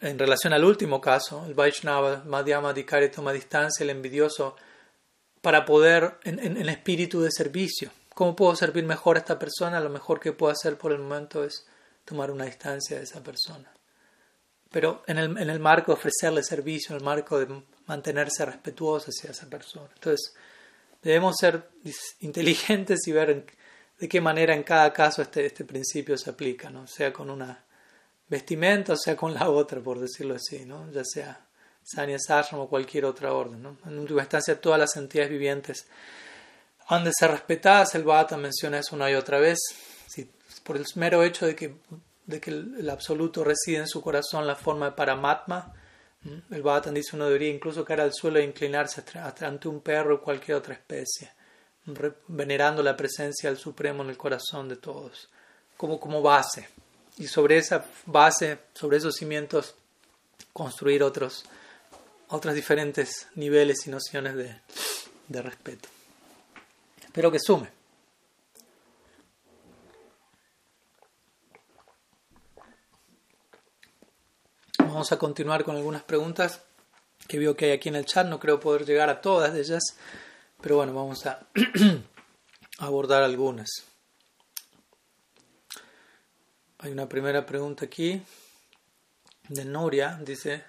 [0.00, 4.56] en relación al último caso, el Vaishnava, Madhyama Dikari toma distancia, el envidioso,
[5.40, 7.90] para poder, en, en, espíritu de servicio.
[8.14, 9.80] ¿Cómo puedo servir mejor a esta persona?
[9.80, 11.66] Lo mejor que puedo hacer por el momento es
[12.04, 13.70] tomar una distancia de esa persona
[14.76, 19.06] pero en el, en el marco de ofrecerle servicio, en el marco de mantenerse respetuoso
[19.08, 19.88] hacia esa persona.
[19.94, 20.34] Entonces,
[21.02, 21.70] debemos ser
[22.20, 23.46] inteligentes y ver
[23.98, 26.86] de qué manera en cada caso este, este principio se aplica, ¿no?
[26.86, 27.64] sea con una
[28.28, 30.90] vestimenta o sea con la otra, por decirlo así, ¿no?
[30.90, 31.46] ya sea
[31.82, 33.62] Sanya Sashram o cualquier otra orden.
[33.62, 33.76] ¿no?
[33.86, 35.86] En última instancia, todas las entidades vivientes
[36.88, 37.94] han de ser respetadas.
[37.94, 39.58] El Bhata menciona eso una y otra vez.
[40.08, 40.30] Si,
[40.64, 41.76] por el mero hecho de que
[42.26, 45.72] de que el, absoluto reside en su corazón, la forma de Paramatma.
[46.50, 49.04] El Bhattan dice uno debería incluso caer al suelo e inclinarse
[49.42, 51.32] ante un perro o cualquier otra especie,
[52.26, 55.30] venerando la presencia del Supremo en el corazón de todos,
[55.76, 56.68] como, como base.
[57.16, 59.74] Y sobre esa base, sobre esos cimientos,
[60.52, 61.44] construir otros,
[62.28, 64.54] otros diferentes niveles y nociones de,
[65.28, 65.88] de respeto.
[67.04, 67.70] Espero que sume.
[74.78, 76.62] Vamos a continuar con algunas preguntas
[77.28, 78.26] que veo que hay aquí en el chat.
[78.26, 79.82] No creo poder llegar a todas de ellas,
[80.60, 81.46] pero bueno, vamos a
[82.78, 83.68] abordar algunas.
[86.78, 88.22] Hay una primera pregunta aquí
[89.48, 90.20] de Nuria.
[90.22, 90.64] Dice,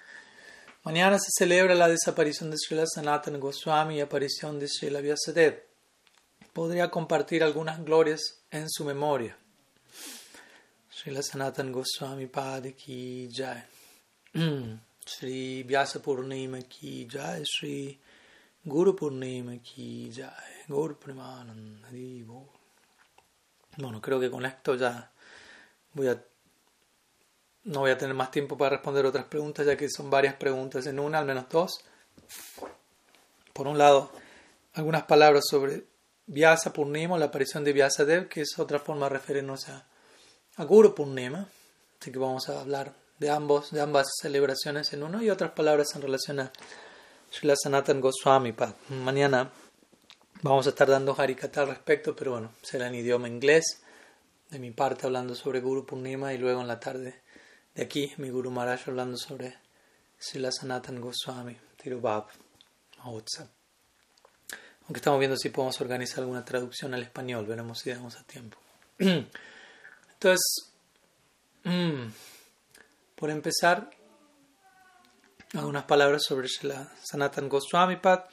[0.84, 5.56] mañana se celebra la desaparición de Srila Sanatan Goswami y aparición de Srila Vyasadeva.
[6.52, 9.36] ¿Podría compartir algunas glorias en su memoria?
[10.90, 13.64] Srila Sanatan Goswami Padiki Jai.
[15.08, 17.98] Shri Vyasa Purnima ki jai, Shri
[18.62, 21.88] Guru Purnima ki jai, Guru Premananda
[23.76, 25.10] Bueno, creo que con esto ya
[27.64, 30.86] no voy a tener más tiempo para responder otras preguntas, ya que son varias preguntas
[30.86, 31.80] en una, al menos dos.
[33.52, 34.10] Por un lado,
[34.74, 35.84] algunas palabras sobre
[36.26, 39.86] Vyasa Purnima, la aparición de Vyasa Dev, que es otra forma de referirnos a,
[40.56, 41.48] a Guru Purnima.
[42.00, 45.94] Así que vamos a hablar de, ambos, de ambas celebraciones en uno y otras palabras
[45.94, 46.52] en relación a
[47.30, 48.54] Srila Sanatan Goswami.
[48.88, 49.50] Mañana
[50.42, 53.82] vamos a estar dando Harikata al respecto, pero bueno, será en idioma inglés.
[54.50, 57.20] De mi parte hablando sobre Guru Purnima y luego en la tarde
[57.74, 59.58] de aquí mi Guru Maharaj hablando sobre
[60.18, 62.28] Srila Sanatan Goswami, Tirubab,
[62.96, 63.46] Mahotsav.
[64.82, 68.56] Aunque estamos viendo si podemos organizar alguna traducción al español, veremos si damos a tiempo.
[68.98, 70.72] Entonces,
[71.64, 72.06] mmm,
[73.14, 73.90] por empezar,
[75.52, 78.24] algunas palabras sobre la Sanatan Goswami Pad.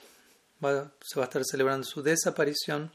[0.59, 2.91] se va a estar celebrando su desaparición.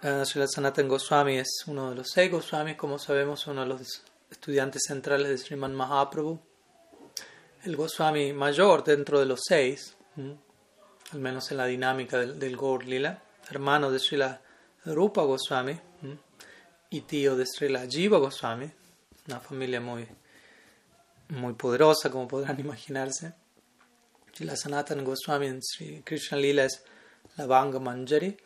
[0.00, 4.82] Uh, Sanatan Goswami es uno de los seis Goswamis, como sabemos, uno de los estudiantes
[4.86, 6.38] centrales de Sriman Mahaprabhu.
[7.64, 12.84] El Goswami mayor dentro de los seis, al menos en la dinámica del, del Gaur
[12.84, 14.40] Lila, hermano de Srila
[14.84, 15.76] Rupa Goswami
[16.90, 18.70] y tío de Srila Jiva Goswami,
[19.26, 20.06] una familia muy
[21.30, 23.34] muy poderosa, como podrán imaginarse.
[24.38, 26.84] La Sanatan Goswami en Sri Krishna Lila es
[27.36, 28.36] la Vanga Manjari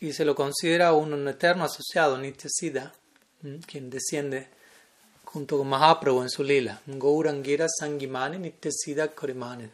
[0.00, 2.92] y se lo considera un, eterno asociado, Nitya Siddha,
[3.66, 4.48] quien desciende
[5.24, 6.80] junto con Mahaprabhu en su lila.
[6.86, 9.68] Gaurangira Sangimani Nitya Siddha Korimani,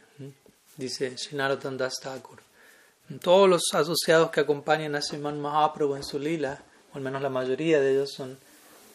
[0.75, 2.39] dice Shinarotan Das Thakur.
[3.21, 6.61] Todos los asociados que acompañan a Sriman Mahaprabhu en su lila,
[6.93, 8.37] o al menos la mayoría de ellos son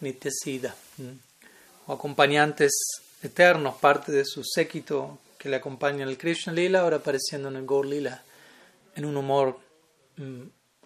[0.01, 0.75] Nitya Siddha,
[1.87, 2.73] o acompañantes
[3.23, 7.57] eternos, parte de su séquito que le acompaña en el Krishna Lila, ahora apareciendo en
[7.57, 8.23] el Gaur Lila,
[8.95, 9.59] en un humor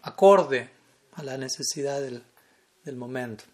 [0.06, 0.70] acorde
[1.14, 2.22] a la necesidad del,
[2.84, 3.44] del, momento.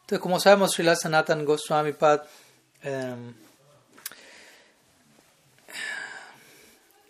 [0.00, 2.22] Entonces, como sabemos, Srila Sanatan Goswami Pad
[2.82, 3.34] em,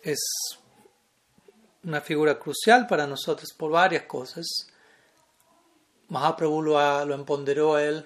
[0.03, 0.19] es
[1.83, 4.45] una figura crucial para nosotros por varias cosas.
[6.09, 8.05] Mahaprabhu lo, lo empoderó a él,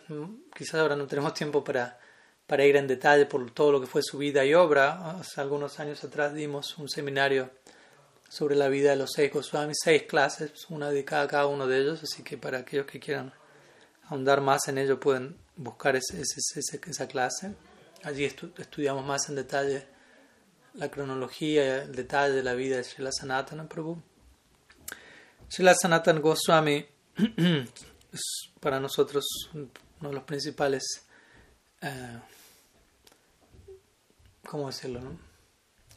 [0.56, 2.00] quizás ahora no tenemos tiempo para
[2.48, 5.20] para ir en detalle por todo lo que fue su vida y obra.
[5.20, 7.52] Hace algunos años atrás dimos un seminario
[8.30, 11.80] sobre la vida de los seis Goswamis, seis clases, una dedicada a cada uno de
[11.80, 13.34] ellos, así que para aquellos que quieran
[14.06, 17.56] ahondar más en ello pueden buscar ese, esa clase.
[18.04, 19.88] Allí estudiamos más en detalle
[20.74, 24.02] la cronología, el detalle de la vida de Srila Sanatana Prabhu.
[25.50, 26.86] Srila Sanatana Goswami
[27.18, 28.22] es
[28.60, 31.08] para nosotros uno de los principales
[31.82, 32.20] eh,
[34.48, 35.02] ¿cómo decirlo?
[35.02, 35.20] No?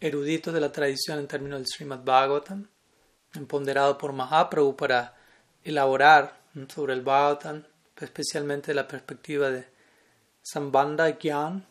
[0.02, 2.68] Eruditos de la tradición en términos del Srimad Bhagavatam,
[3.34, 5.14] empoderado por Mahaprabhu para
[5.62, 7.64] elaborar sobre el Bhagavatam,
[7.98, 9.66] especialmente la perspectiva de
[10.40, 11.66] Sambandha Gyan,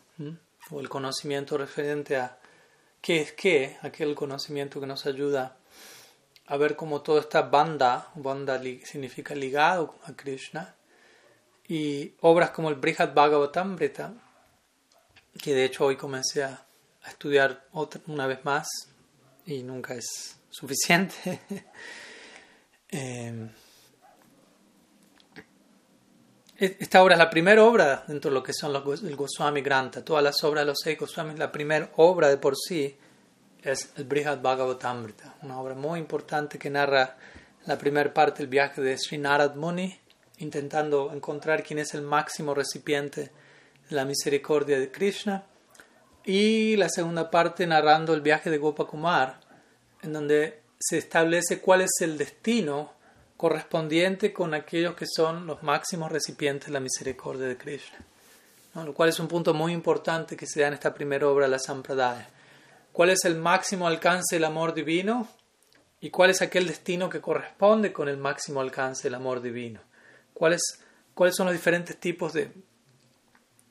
[0.70, 2.38] o el conocimiento referente a
[3.00, 5.56] qué es qué, aquel conocimiento que nos ayuda
[6.46, 10.76] a ver cómo toda esta banda, banda significa ligado a Krishna,
[11.66, 14.14] y obras como el Brihad Bhagavatamrita,
[15.42, 16.64] que de hecho hoy comencé a,
[17.08, 18.68] estudiar otra, una vez más
[19.46, 21.40] y nunca es suficiente.
[22.88, 23.48] eh,
[26.60, 30.04] Esta obra es la primera obra dentro de lo que son los, el Goswami Granta.
[30.04, 32.94] Todas las obras de los seis Goswamis, la primera obra de por sí
[33.62, 37.16] es el Brihad Bhagavatamrita, una obra muy importante que narra
[37.64, 39.98] la primera parte del viaje de Sri Narad Muni,
[40.36, 43.32] intentando encontrar quién es el máximo recipiente
[43.88, 45.46] de la misericordia de Krishna,
[46.30, 49.40] y la segunda parte narrando el viaje de Gopakumar,
[50.00, 52.92] en donde se establece cuál es el destino
[53.36, 57.98] correspondiente con aquellos que son los máximos recipientes de la misericordia de Krishna.
[58.76, 61.58] Lo cual es un punto muy importante que se da en esta primera obra la
[61.58, 62.28] Sampradaya.
[62.92, 65.26] ¿Cuál es el máximo alcance del amor divino?
[66.00, 69.80] ¿Y cuál es aquel destino que corresponde con el máximo alcance del amor divino?
[70.32, 70.62] ¿Cuáles,
[71.12, 72.52] cuáles son los diferentes tipos de,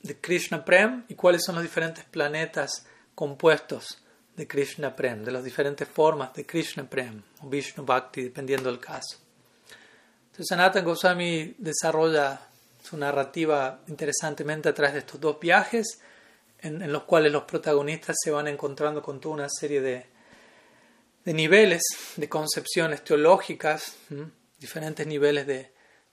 [0.04, 2.86] de Krishna Prem y cuáles son los diferentes planetas
[3.16, 4.02] compuestos
[4.36, 8.80] de Krishna Prem, de las diferentes formas de Krishna Prem o Vishnu Bhakti, dependiendo del
[8.80, 9.18] caso?
[10.42, 12.40] Sanatan Goswami desarrolla
[12.82, 16.00] su narrativa interesantemente a través de estos dos viajes,
[16.62, 20.06] en, los cuales los protagonistas se van encontrando con toda una serie de,
[21.26, 21.82] de niveles,
[22.16, 23.96] de concepciones teológicas,
[24.58, 25.72] diferentes niveles de,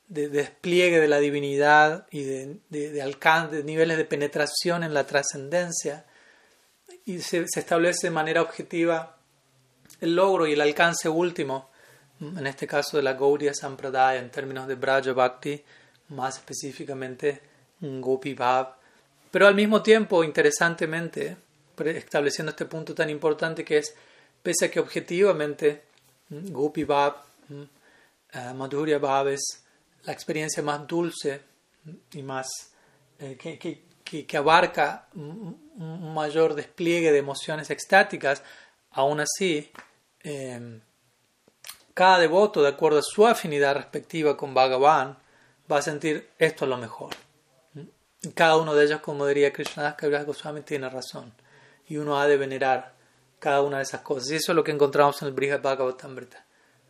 [0.09, 6.05] despliegue de la divinidad y de, alcance, niveles de penetración en la trascendencia,
[7.05, 9.17] y se, establece de manera objetiva
[10.01, 11.71] el logro y el alcance último
[12.21, 15.63] en este caso de la Gaudiya Sampradaya en términos de Braja Bhakti,
[16.09, 17.41] más específicamente
[17.81, 18.75] Gopi Bhav.
[19.31, 21.37] Pero al mismo tiempo, interesantemente,
[21.85, 23.95] estableciendo este punto tan importante que es,
[24.43, 25.83] pese a que objetivamente
[26.31, 27.17] Gopi Bhav,
[27.51, 29.63] uh, Madhurya Bhav es
[30.07, 31.43] la experiencia más dulce
[32.13, 32.47] y más
[33.19, 38.43] eh, que, que, que, abarca un mayor despliegue de emociones extáticas,
[38.93, 39.71] aún así,
[40.23, 40.81] eh,
[41.93, 45.17] cada devoto, de acuerdo a su afinidad respectiva con Bhagavan,
[45.71, 47.11] va a sentir esto es lo mejor.
[48.35, 51.33] Cada uno de ellos, como diría Krishnadas Kaviraj Goswami, tiene razón.
[51.87, 52.95] Y uno ha de venerar
[53.39, 54.31] cada una de esas cosas.
[54.31, 56.46] Y eso es lo que encontramos en el Brihad Bhagavatamrita.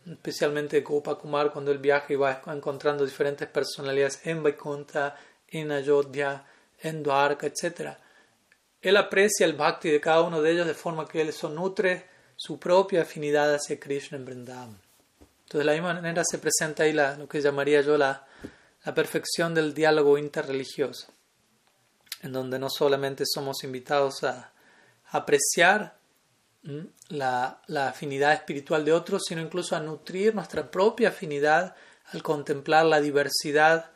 [0.08, 5.16] Especialmente Gopa Kumar, cuando él viaja y va encontrando diferentes personalidades en Vaikuntha,
[5.48, 6.44] en Ayodhya,
[6.80, 7.96] en Dwarka, etc.
[8.80, 12.06] Él aprecia el bhakti de cada uno de ellos de forma que él eso nutre
[12.36, 14.80] su propia afinidad hacia Krishna en Vrindavan.
[15.20, 18.26] Entonces, de la misma manera se presenta ahí la, lo que llamaría yo la,
[18.84, 21.08] la perfección del diálogo interreligioso,
[22.22, 24.52] en donde no solamente somos invitados a,
[25.10, 25.96] apreciar
[27.08, 31.74] la, afinidad espiritual de otros, sino incluso a nutrir nuestra propia afinidad
[32.12, 33.90] al contemplar la diversidad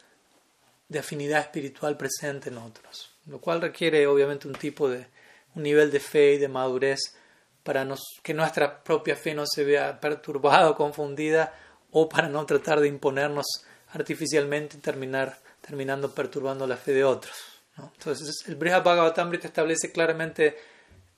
[0.88, 5.06] de afinidad espiritual presente en otros, lo cual requiere obviamente un tipo de
[5.54, 7.16] un nivel de fe y de madurez
[7.62, 7.86] para
[8.22, 11.52] que nuestra propia fe no se vea perturbada o confundida
[11.90, 13.46] o para no tratar de imponernos
[13.92, 17.36] artificialmente y terminar terminando perturbando la fe de otros.
[17.76, 20.56] Entonces, el Brihad Bhagavatamrita establece claramente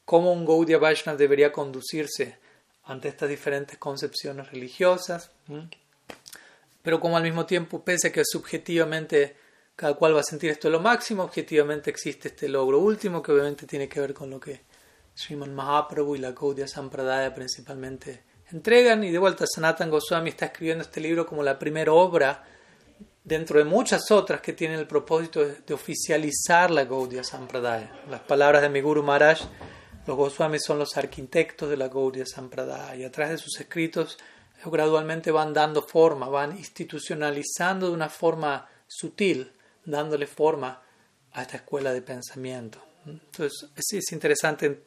[0.04, 2.38] cómo un Gaudiya Vaishnava debería conducirse
[2.84, 5.30] ante estas diferentes concepciones religiosas,
[6.82, 9.36] pero como al mismo tiempo, pese a que subjetivamente
[9.76, 13.66] cada cual va a sentir esto lo máximo, objetivamente existe este logro último que obviamente
[13.66, 14.60] tiene que ver con lo que
[15.14, 19.04] Sriman Mahaprabhu y la Gaudiya Sampradaya principalmente entregan.
[19.04, 22.44] Y de vuelta, Sanatan Goswami está escribiendo este libro como la primera obra
[23.24, 27.92] dentro de muchas otras que tienen el propósito de, oficializar la Gaudiya Sampradaya.
[28.10, 29.40] Las palabras de mi Guru Maharaj,
[30.06, 34.18] los Goswamis son los arquitectos de la Gaudiya Sampradaya y a través de sus escritos
[34.64, 39.52] gradualmente van dando forma, van institucionalizando de una forma sutil,
[39.84, 40.80] dándole forma
[41.32, 42.80] a esta escuela de pensamiento.
[43.06, 44.84] Entonces, es interesante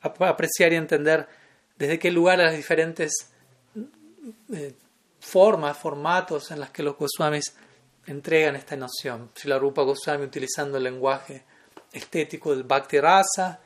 [0.00, 1.28] apreciar y entender
[1.76, 3.12] desde qué lugar las diferentes
[4.52, 4.74] eh,
[5.18, 7.54] formas, formatos en las que los Goswamis
[8.06, 9.30] entregan esta noción.
[9.34, 11.44] Si la Rupa Goswami utilizando el lenguaje
[11.92, 13.60] estético del Bhakti Rasa,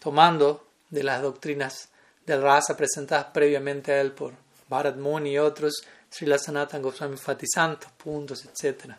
[0.00, 1.88] tomando de las doctrinas
[2.26, 4.32] del Rasa presentadas previamente a él por
[4.68, 8.94] Bharat Muni y otros, Sri Sanatan Goswami enfatizando puntos, etc.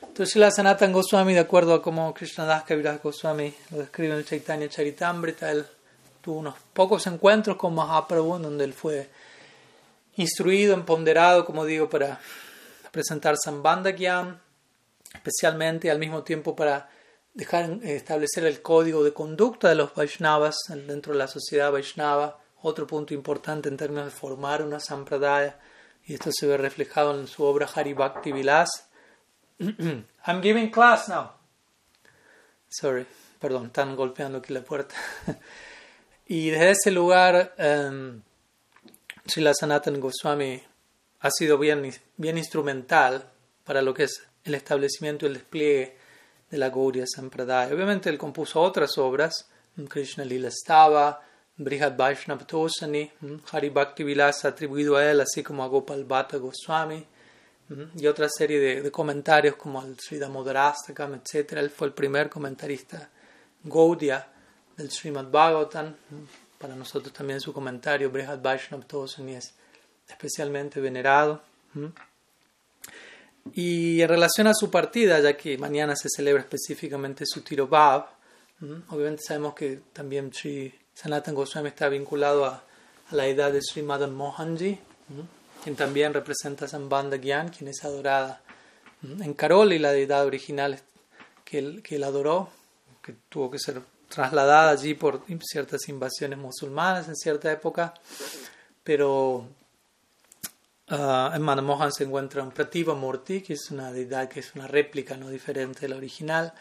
[0.00, 4.18] Entonces Entonces la Sanatan Goswami, de acuerdo a cómo Krishnadas Kaviraj Goswami lo describe en
[4.18, 5.66] el Chaitanya Charitamrita, él
[6.22, 9.08] tuvo unos pocos encuentros con Mahaprabhu donde él fue
[10.16, 12.20] instruido, empoderado, como digo, para
[12.90, 14.40] presentar Sambandha Gyan,
[15.14, 16.90] especialmente al mismo tiempo para
[17.34, 22.40] dejar eh, establecer el código de conducta de los Vaishnavas dentro de la sociedad Vaishnava,
[22.62, 25.58] otro punto importante en términos de formar una Sampradaya,
[26.04, 28.88] y esto se ve reflejado en su obra Hari Bhakti Vilas.
[29.58, 31.32] I'm giving class now.
[32.68, 33.06] Sorry,
[33.38, 34.94] perdón, están golpeando aquí la puerta.
[36.26, 38.22] y desde ese lugar, um,
[39.26, 40.62] Srila Sanatan Goswami
[41.20, 43.30] ha sido bien, bien instrumental
[43.64, 45.99] para lo que es el establecimiento y el despliegue
[46.50, 47.74] de la Gaudiya Sampradaya.
[47.74, 49.48] Obviamente él compuso otras obras,
[49.88, 51.20] Krishna Lila Stava,
[51.56, 53.10] Brihad Vaishnav Tosani,
[53.52, 57.06] Hari Bhakti Vilas atribuido a él, así como a Gopal Bhatta Goswami,
[57.96, 61.52] y otra serie de, comentarios como el Sri Damodarastakam, etc.
[61.58, 63.08] Él fue el primer comentarista
[63.62, 64.26] Gaudiya
[64.76, 65.94] del Srimad Bhagavatam.
[66.58, 69.54] Para nosotros también su comentario, Brihad Vaishnav Tosani, es
[70.08, 71.42] especialmente venerado.
[73.54, 78.06] Y en relación a su partida, ya que mañana se celebra específicamente su Tirobhav,
[78.90, 82.62] obviamente sabemos que también Sri Sanatan Goswami está vinculado a,
[83.10, 84.78] la edad de Sri Madan Mohanji,
[85.64, 88.40] quien también representa a Sambandha Gyan, quien es adorada
[89.02, 90.78] en Karoli, la deidad original
[91.44, 92.50] que él, que él adoró,
[93.02, 97.94] que tuvo que ser trasladada allí por ciertas invasiones musulmanas en cierta época,
[98.84, 99.48] pero
[100.90, 104.66] Uh, en Manamohan se encuentra un Prativa Murti, que es una deidad que es una
[104.66, 106.52] réplica no diferente de la original.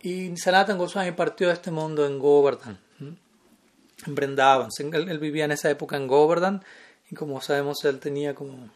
[0.00, 4.68] Y Sanatan Goswami partió de este mundo en Govardhan, en Brindavan.
[4.78, 6.62] Él, vivía en esa época en Govardhan
[7.10, 8.70] y como sabemos él tenía como,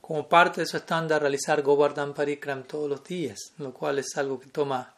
[0.00, 4.40] como parte de su estándar realizar Govardhan Parikram todos los días, lo cual es algo
[4.40, 4.94] que toma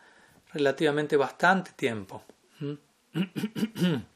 [0.53, 2.23] relativamente bastante tiempo.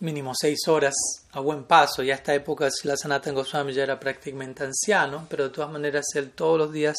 [0.00, 0.94] mínimo seis horas
[1.32, 2.02] a buen paso.
[2.02, 6.04] Y a esta época la Sanatan Goswami ya era prácticamente anciano, pero de todas maneras
[6.14, 6.96] él todos los días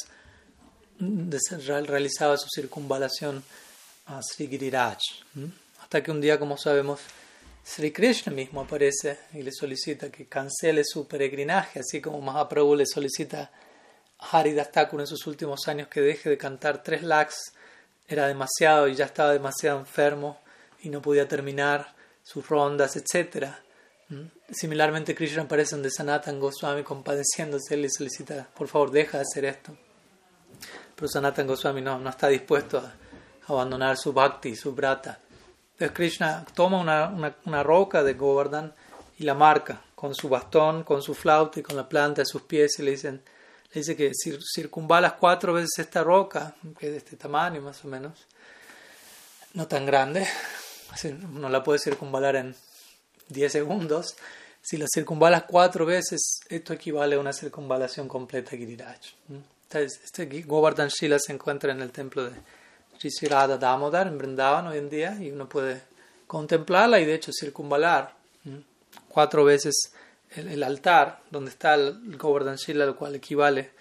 [1.00, 3.44] realizaba su circunvalación
[4.08, 4.98] a Sri Giriraj.
[5.82, 7.00] Hasta que un día, como sabemos,
[7.64, 12.86] Sri Krishna mismo aparece y le solicita que cancele su peregrinaje, así como Mahaprabhu le
[12.86, 13.52] solicita
[14.20, 17.54] a Haridas Thakur en sus últimos años que deje de cantar tres lakhs.
[18.08, 20.40] Era demasiado y ya estaba demasiado enfermo
[20.82, 21.97] y no podía terminar
[22.28, 23.48] sus rondas, etc.
[24.10, 24.24] ¿Mm?
[24.52, 29.46] Similarmente, Krishna aparece donde Sanatan Goswami compadeciéndose, él le solicita, por favor, deja de hacer
[29.46, 29.78] esto.
[30.94, 32.94] Pero Sanatan Goswami no, no está dispuesto a
[33.48, 35.20] abandonar su bhakti, su brata.
[35.74, 38.74] Entonces Krishna toma una, una, roca de Govardhan
[39.20, 42.42] y la marca con su bastón, con su flauta y con la planta de sus
[42.42, 43.22] pies y le, dicen,
[43.72, 47.88] le dice que circunvalas cuatro veces esta roca, que es de este tamaño más o
[47.88, 48.28] menos,
[49.54, 50.28] no tan grande,
[51.32, 52.56] no la puedes circunvalar en
[53.30, 54.16] 10 segundos.
[54.62, 59.00] Si la circunvalas cuatro veces, esto equivale a una circunvalación completa de Giriraj.
[59.72, 62.32] Este Govardhan Shila se encuentra en el templo de
[63.00, 65.84] Sri Damodar en Vrindavan hoy en día y uno puede
[66.26, 68.14] contemplarla y de hecho circunvalar
[69.08, 69.94] cuatro veces
[70.36, 73.72] el, altar donde está el, Govardhan Shila, lo cual equivale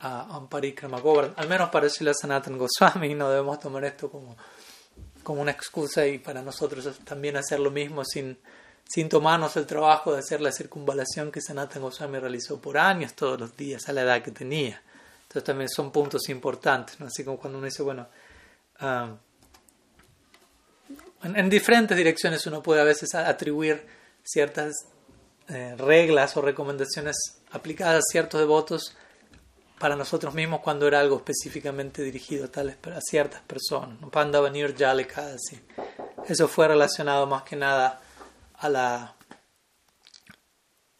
[0.00, 1.34] a, un parikrama Govardhan.
[1.36, 4.36] Al menos para Shila Sanatan Goswami, no debemos tomar esto como
[5.30, 8.36] como una excusa y para nosotros también hacer lo mismo sin,
[8.82, 13.38] sin tomarnos el trabajo de hacer la circunvalación que Sanatan Goswami realizó por años, todos
[13.38, 14.82] los días, a la edad que tenía.
[15.22, 17.06] Entonces también son puntos importantes, ¿no?
[17.06, 18.08] así como cuando uno dice, bueno,
[18.80, 19.14] ah,
[21.22, 23.86] en, diferentes direcciones uno puede a veces atribuir
[24.24, 24.74] ciertas
[25.48, 27.14] eh, reglas o recomendaciones
[27.52, 28.96] aplicadas a ciertos devotos
[29.80, 33.96] para nosotros mismos cuando era algo específicamente dirigido a, tales, a ciertas personas.
[34.12, 35.58] Panda venir ya le así.
[36.28, 37.98] Eso fue relacionado más que nada
[38.58, 39.14] a la,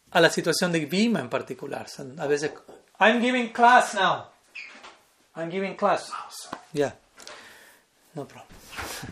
[0.09, 1.85] a la situación de Bima en particular.
[2.17, 2.53] A veces,
[2.99, 4.31] I'm giving class now.
[5.35, 6.11] I'm giving class.
[6.73, 6.97] Ya.
[8.15, 8.49] No problem.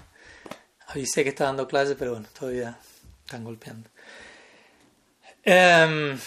[0.87, 2.75] Avisé que está dando clase, pero bueno, todavía
[3.23, 3.87] están golpeando.
[5.45, 6.17] Um,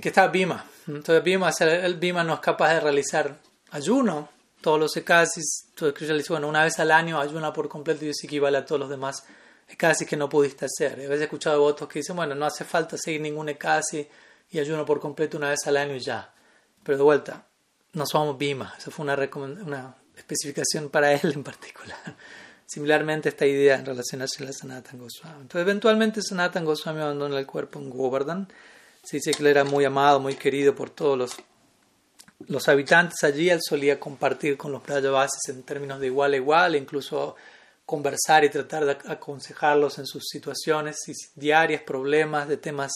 [0.00, 0.73] que está Bima.
[0.86, 3.38] Entonces Bima, el Bima no es capaz de realizar
[3.70, 4.28] ayuno.
[4.60, 8.04] Todos los ekasis, entonces Krishna le dice, bueno, una vez al año ayuna por completo
[8.04, 9.22] y eso equivale a todos los demás
[9.68, 10.92] ekasis que no pudiste hacer.
[10.92, 14.08] A veces he escuchado votos que dicen, bueno, no hace falta seguir ningún ekasi
[14.50, 16.32] y ayuno por completo una vez al año y ya.
[16.82, 17.46] Pero de vuelta,
[17.92, 18.74] no somos Bima.
[18.78, 21.98] Esa fue una, una especificación para él en particular.
[22.66, 25.42] Similarmente esta idea en relación a Sanatan Goswami.
[25.42, 28.48] Entonces eventualmente Sanatan Goswami abandona el cuerpo en Govardhan
[29.04, 31.36] se dice que él era muy amado, muy querido por todos los,
[32.46, 33.50] los habitantes allí.
[33.50, 37.36] Él solía compartir con los Brajavasis en términos de igual a igual, incluso
[37.86, 40.96] conversar y tratar de aconsejarlos en sus situaciones
[41.34, 42.92] diarias, problemas de temas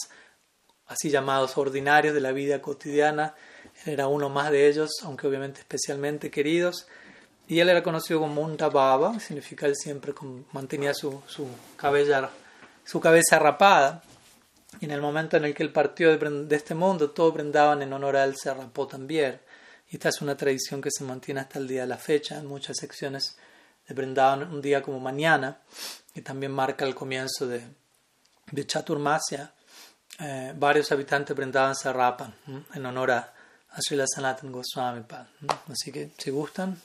[0.87, 3.35] así llamados ordinarios de la vida cotidiana.
[3.85, 6.87] Él era uno más de ellos, aunque obviamente especialmente queridos.
[7.47, 10.13] Y él era conocido como un Baba, significa él siempre
[10.51, 11.47] mantenía su, su,
[11.77, 12.29] cabella,
[12.83, 14.03] su cabeza rapada.
[14.79, 17.91] Y en el momento en el que él partió de, este mundo, todos brindaban en
[17.91, 19.39] honor a él, se rapó también.
[19.89, 22.45] Y esta es una tradición que se mantiene hasta el día de la fecha en
[22.45, 23.37] muchas secciones
[23.87, 25.59] de Brindavan, un día como mañana,
[26.13, 27.61] que también marca el comienzo de,
[28.51, 29.51] de Chaturmasya.
[30.19, 32.33] Eh, varios habitantes brindaban se rapan
[32.73, 33.33] en honor a,
[33.71, 35.03] a Srila Sanatan Goswami.
[35.67, 36.79] Así que si gustan,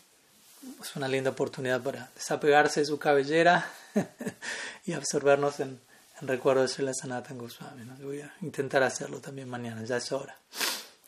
[0.83, 3.71] es una linda oportunidad para desapegarse de su cabellera
[4.85, 5.81] y absorbernos en,
[6.21, 7.85] en recuerdo de Srila Sanatan Goswami.
[8.03, 10.37] Voy a intentar hacerlo también mañana, ya es hora.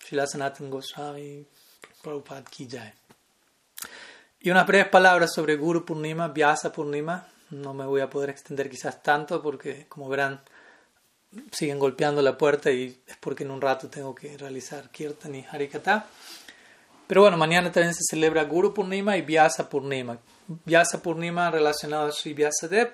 [0.04, 1.46] Srila Sanatan Goswami,
[2.02, 2.92] Prabhupada Ki Jai.
[4.40, 7.26] Y unas breves palabras sobre Guru Purnima, Vyasa Purnima.
[7.50, 10.40] No me voy a poder extender quizás tanto porque, como verán,
[11.52, 15.44] siguen golpeando la puerta y es porque en un rato tengo que realizar Kirtan y
[15.50, 16.06] Harikata.
[17.06, 20.18] Pero bueno, mañana también se celebra Guru Purnima y Vyasa Purnima.
[20.64, 22.92] Vyasa Purnima relacionado a Sri Vyasadev,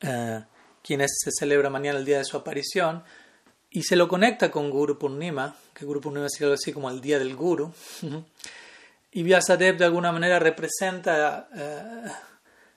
[0.00, 0.44] eh,
[0.88, 3.04] quien se celebra mañana el día de su aparición,
[3.70, 7.02] y se lo conecta con Guru Purnima, que Guru Purnima es algo así como el
[7.02, 7.70] día del Guru.
[9.12, 12.10] y Vyasadev de alguna manera representa eh,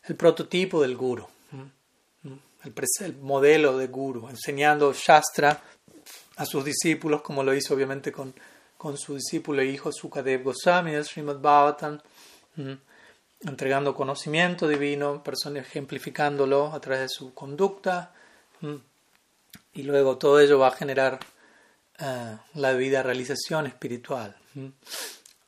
[0.03, 1.25] el prototipo del Guru,
[2.65, 5.63] el, el modelo de Guru, enseñando Shastra
[6.35, 8.33] a sus discípulos, como lo hizo obviamente con
[8.81, 12.01] con su discípulo e hijo Sukadev Goswami, el Srimad Bhavatan,
[13.43, 15.23] entregando conocimiento divino,
[15.55, 18.13] ejemplificándolo a través de su conducta,
[19.73, 21.19] y luego todo ello va a generar
[21.99, 24.35] eh, la debida realización espiritual.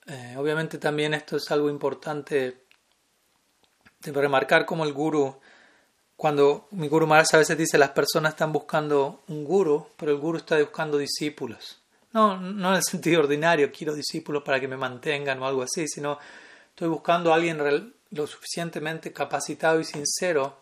[0.08, 2.64] Eh, obviamente también esto es algo importante
[4.00, 5.40] de remarcar como el guru,
[6.16, 10.18] cuando mi guru Maharaj a veces dice las personas están buscando un guru, pero el
[10.18, 11.82] guru está buscando discípulos.
[12.12, 15.88] No, no en el sentido ordinario, quiero discípulos para que me mantengan o algo así,
[15.88, 16.20] sino
[16.74, 20.58] estoy buscando a alguien lo suficientemente capacitado y sincero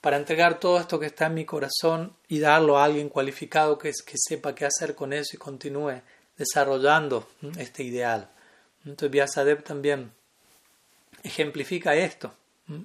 [0.00, 3.92] para entregar todo esto que está en mi corazón y darlo a alguien cualificado que,
[4.04, 6.00] que sepa qué hacer con eso y continúe
[6.38, 7.28] desarrollando
[7.58, 8.30] este ideal.
[8.84, 10.10] Entonces Vyasadeva también
[11.22, 12.34] ejemplifica esto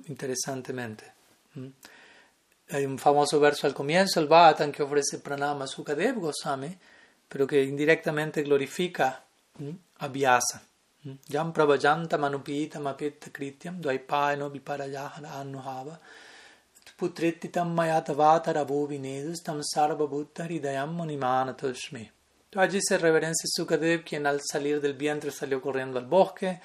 [0.07, 1.05] interesantemente.
[2.70, 6.78] Hay un famoso verso al comienzo, el Bhattan, que ofrece Pranama Sukadev Goswami,
[7.30, 9.24] pero que indirectamente glorifica
[9.99, 10.66] a Vyasa.
[12.88, 15.99] Apetta krityam dvaipayano viparayahana anuhava
[16.97, 22.10] putrititam mayatavata rabuvinedus tam sarva buddha hridayam munimanatashmi.
[22.55, 26.60] Allí se reverencia Sukadev, quien al salir del vientre salió corriendo al bosque,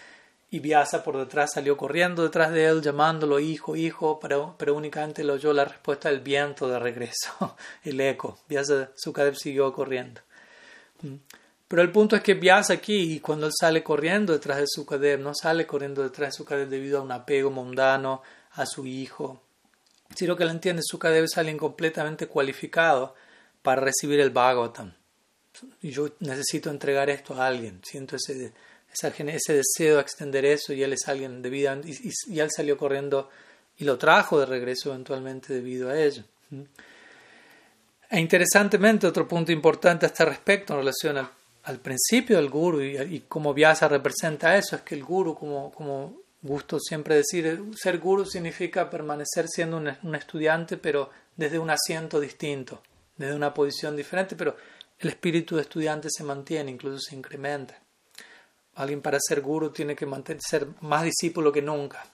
[0.51, 5.25] y Vyasa por detrás salió corriendo detrás de él, llamándolo hijo, hijo, pero, pero únicamente
[5.25, 8.39] lo oyó la respuesta del viento de regreso, el eco.
[8.49, 10.23] Vyasa Sukadev siguió corriendo.
[11.73, 15.19] Pero el punto es que Vyasa aquí, cuando él sale corriendo detrás de su Sukadev,
[15.21, 18.21] no sale corriendo detrás de su Sukadev debido a un apego mundano
[18.51, 19.41] a su hijo,
[20.15, 23.15] sino que lo entiende, Sukadev es alguien completamente cualificado
[23.63, 24.93] para recibir el Bhagavatam.
[25.81, 28.53] Y yo necesito entregar esto a alguien, siento ese,
[28.93, 33.31] ese, deseo de extender eso y él es alguien debido y, y, él salió corriendo
[33.79, 36.23] y lo trajo de regreso eventualmente debido a ello.
[38.11, 41.31] E interesantemente, otro punto importante a este respecto en relación al,
[41.79, 46.81] principio del guru y, cómo Vyasa representa eso, es que el guru, como, como gusto
[46.81, 52.83] siempre decir, ser guru significa permanecer siendo un, estudiante, pero desde un asiento distinto,
[53.17, 54.57] desde una posición diferente, pero
[54.99, 57.79] el espíritu de estudiante se mantiene, incluso se incrementa.
[58.75, 60.09] Alguien para ser guru tiene que
[60.41, 62.05] ser más discípulo que nunca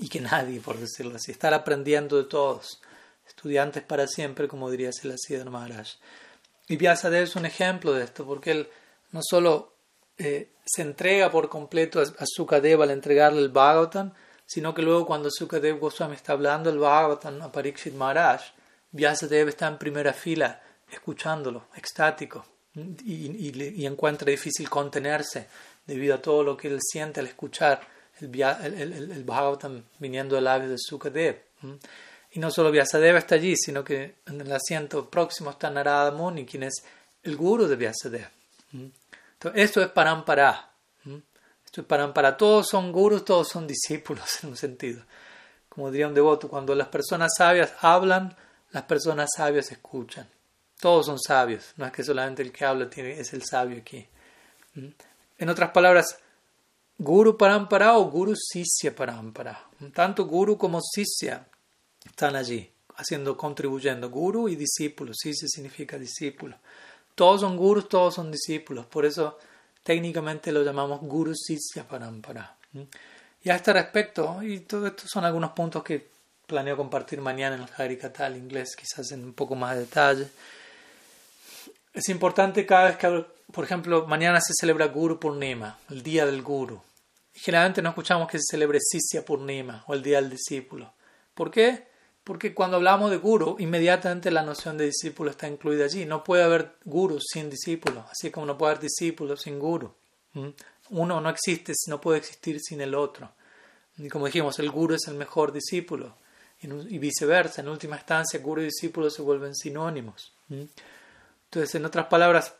[0.00, 2.80] y que nadie, por decirlo así, estar aprendiendo de todos
[3.26, 5.88] estudiantes para siempre, como diría Selassie Maharaj.
[6.68, 8.68] Y Vyasadeva es un ejemplo de esto, porque él
[9.10, 9.72] no solo
[10.18, 14.12] eh, se entrega por completo a, Sukadeva al entregarle el Bhagavatam,
[14.46, 18.42] sino que luego cuando Sukadeva Goswami está hablando el Bhagavatam a Parikshit Maharaj,
[18.90, 20.60] Vyasadeva está en primera fila
[20.90, 22.44] escuchándolo, extático,
[22.74, 25.48] y, encuentra difícil contenerse
[25.86, 27.80] debido a todo lo que él siente al escuchar
[28.20, 31.38] el, el, Bhagavatam viniendo del labios de Sukadeva.
[32.32, 36.46] Y no solo Vyasadeva está allí, sino que en el asiento próximo está Narada Muni,
[36.46, 36.82] quien es
[37.22, 38.30] el guru de Vyasadeva.
[38.72, 38.86] ¿Mm?
[39.34, 40.70] Entonces, esto es Parampara.
[41.04, 41.16] ¿Mm?
[41.64, 42.36] Esto es Parampara.
[42.36, 45.02] Todos son gurus, todos son discípulos en un sentido.
[45.68, 48.34] Como diría un devoto, cuando las personas sabias hablan,
[48.70, 50.26] las personas sabias escuchan.
[50.80, 54.06] Todos son sabios, no es que solamente el que habla tiene, es el sabio aquí.
[54.74, 54.88] ¿Mm?
[55.38, 56.18] En otras palabras,
[56.98, 59.68] Guru Parampara o Guru Sisya Parampara.
[59.92, 61.46] Tanto Guru como Sisya
[62.04, 64.10] están allí, haciendo, contribuyendo.
[64.10, 65.12] Guru y discípulo.
[65.14, 66.56] Sisya significa discípulo.
[67.14, 68.86] Todos son gurus, todos son discípulos.
[68.86, 69.38] Por eso
[69.82, 72.56] técnicamente lo llamamos Guru Sisya Parampara.
[73.42, 76.10] Y a este respecto, y todo esto son algunos puntos que
[76.46, 80.28] planeo compartir mañana en el Harikata al inglés, quizás en un poco más de detalle.
[81.92, 86.42] Es importante cada vez que, por ejemplo, mañana se celebra Guru Purnima, el día del
[86.42, 86.80] Guru.
[87.34, 90.92] generalmente no escuchamos que se celebre Sisya Purnima o el día del discípulo.
[91.34, 91.91] ¿Por qué?
[92.24, 96.04] Porque cuando hablamos de Guru, inmediatamente la noción de discípulo está incluida allí.
[96.04, 99.92] No puede haber Guru sin discípulo, así como no puede haber discípulo sin Guru.
[100.90, 103.32] Uno no existe, no puede existir sin el otro.
[103.98, 106.16] Y como dijimos, el Guru es el mejor discípulo
[106.60, 107.60] y viceversa.
[107.60, 110.32] En última instancia, Guru y discípulo se vuelven sinónimos.
[110.48, 112.54] Entonces, en otras palabras,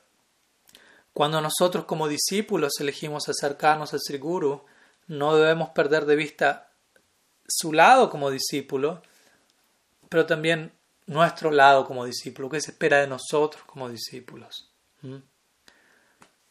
[1.12, 4.64] cuando nosotros como discípulos elegimos acercarnos al Sri Guru,
[5.06, 6.70] no debemos perder de vista
[7.46, 9.02] su lado como discípulo,
[10.12, 10.70] pero también
[11.06, 14.70] nuestro lado como discípulo, que se espera de nosotros como discípulos.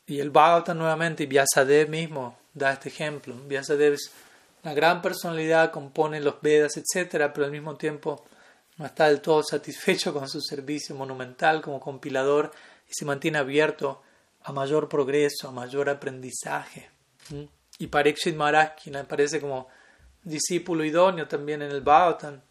[0.08, 3.36] Y el Bhagavatam nuevamente, y Vyasadev mismo da este ejemplo.
[3.46, 4.12] Vyasadev es
[4.64, 8.26] una gran personalidad, compone los Vedas, etc., pero al mismo tiempo
[8.78, 12.52] no está del todo satisfecho con su servicio monumental como compilador
[12.90, 14.02] y se mantiene abierto
[14.42, 16.90] a mayor progreso, a mayor aprendizaje.
[17.78, 19.68] Y Parikshit Maharaj, quien aparece como
[20.24, 22.42] discípulo idóneo también en el Bhagavatam,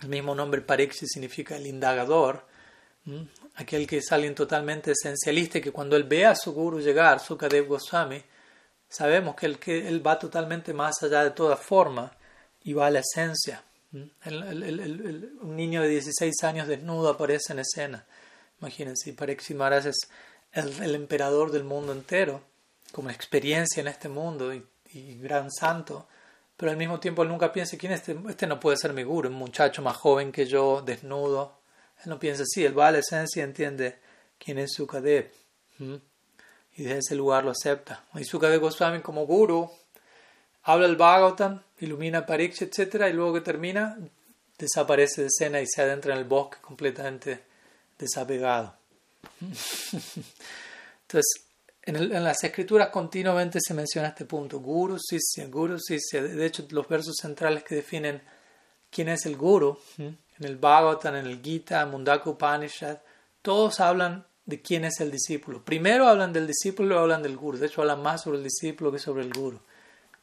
[0.00, 2.46] el mismo nombre Parikshit significa el indagador,
[3.56, 7.66] aquel que es alguien totalmente esencialista que cuando él ve a su guru llegar, Sukadev
[7.66, 8.22] Goswami,
[8.88, 12.12] sabemos que él, que él va totalmente más allá de toda forma
[12.62, 13.62] y va a la esencia.
[13.92, 18.06] un niño de 16 años desnudo aparece en escena.
[18.60, 20.08] Imagínense, Parikshit Maharaj es
[20.52, 22.42] el, emperador del mundo entero,
[22.92, 24.64] como experiencia en este mundo y,
[25.18, 26.06] gran santo,
[26.56, 28.16] pero al mismo tiempo él nunca piensa, ¿quién este?
[28.28, 31.60] Este no puede ser mi guru, un muchacho más joven que yo, desnudo.
[32.04, 33.98] Él no piensa así, él va a la esencia y entiende
[34.38, 35.30] quién es Sukadev.
[35.78, 38.04] Y desde ese lugar lo acepta.
[38.14, 39.70] Y Sukadev Goswami como guru
[40.64, 43.06] habla el Bhagavatam, ilumina Pariksha, etc.
[43.10, 43.98] Y luego que termina,
[44.58, 47.42] desaparece de escena y se adentra en el bosque completamente
[47.98, 48.74] desapegado.
[49.40, 51.46] Entonces,
[51.84, 56.22] en, las escrituras continuamente se menciona este punto, Guru Sisya, Guru Sisya.
[56.22, 58.22] De hecho, los versos centrales que definen
[58.90, 62.98] quién es el Guru, en el Bhagavatam, en el Gita, Mundaka Upanishad,
[63.42, 65.64] todos hablan de quién es el discípulo.
[65.64, 67.58] Primero hablan del discípulo luego hablan del Guru.
[67.58, 69.60] De hecho, hablan más sobre el discípulo que sobre el Guru.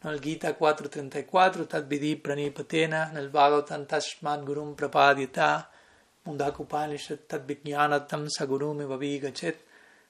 [0.01, 5.71] En el Gita 4.34, Tat Vidhi Pranipatena, en el Bhagavatam Tashmat Gurum Prapadyata,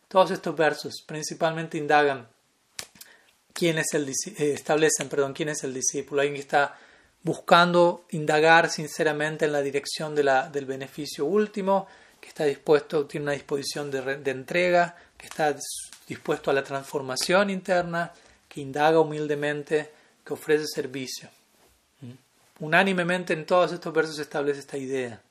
[0.10, 2.28] todos estos versos principalmente indagan
[3.53, 6.78] quién es el eh, establecen, perdón, quién es el discípulo, alguien que está
[7.24, 11.88] buscando indagar sinceramente en la dirección de la, del beneficio último,
[12.20, 15.55] que está dispuesto, tiene una disposición de, de entrega, que está
[16.07, 18.12] dispuesto a la transformación interna,
[18.47, 19.91] que indaga humildemente,
[20.26, 21.30] que ofrece servicio.
[22.01, 22.64] ¿Mm?
[22.64, 25.22] Unánimemente en todos estos versos se establece esta idea.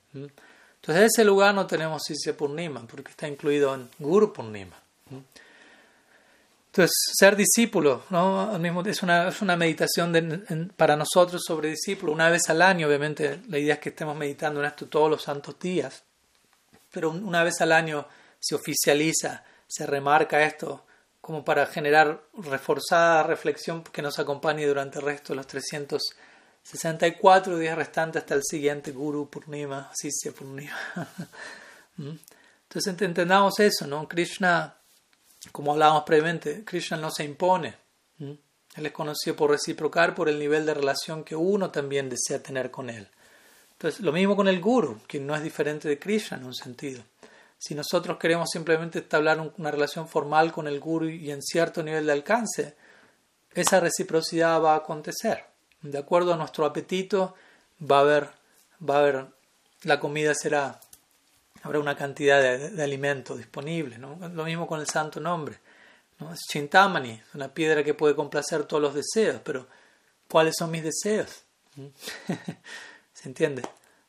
[0.80, 4.76] Entonces, en ese lugar no tenemos Sisya Purnima, porque está incluido en Guru Purnima.
[6.66, 8.56] Entonces, ser discípulo ¿no?
[8.86, 12.12] es, una, es una meditación para nosotros sobre discípulo.
[12.12, 15.22] Una vez al año, obviamente, la idea es que estemos meditando en esto todos los
[15.22, 16.04] santos días.
[16.92, 18.06] Pero una vez al año
[18.38, 20.84] se oficializa, se remarca esto
[21.20, 26.00] como para generar reforzada reflexión que nos acompañe durante el resto de los 300
[26.70, 30.76] 64 días restantes hasta el siguiente Guru Purnima, Sisya Purnima.
[31.96, 32.10] ¿Mm?
[32.64, 34.06] Entonces entendamos eso, ¿no?
[34.06, 34.76] Krishna,
[35.50, 37.74] como hablábamos previamente, Krishna no se impone.
[38.18, 38.32] ¿Mm?
[38.76, 42.70] Él es conocido por reciprocar por el nivel de relación que uno también desea tener
[42.70, 43.08] con él.
[43.72, 47.02] Entonces, lo mismo con el Guru, que no es diferente de Krishna en un sentido.
[47.58, 52.04] Si nosotros queremos simplemente establecer una relación formal con el Guru y en cierto nivel
[52.04, 52.76] de alcance,
[53.54, 55.48] esa reciprocidad va a acontecer
[55.82, 57.34] de acuerdo a nuestro apetito,
[57.80, 58.28] va a haber,
[58.88, 59.26] va a haber,
[59.82, 60.80] la comida será,
[61.62, 63.98] habrá una cantidad de, de alimento disponible.
[63.98, 65.58] Lo mismo con el santo nombre.
[66.18, 66.32] ¿no?
[66.32, 69.66] Es Chintamani, una piedra que puede complacer todos los deseos, pero
[70.28, 71.42] ¿cuáles son mis deseos?
[71.76, 71.86] ¿Mm?
[73.12, 73.62] ¿Se entiende?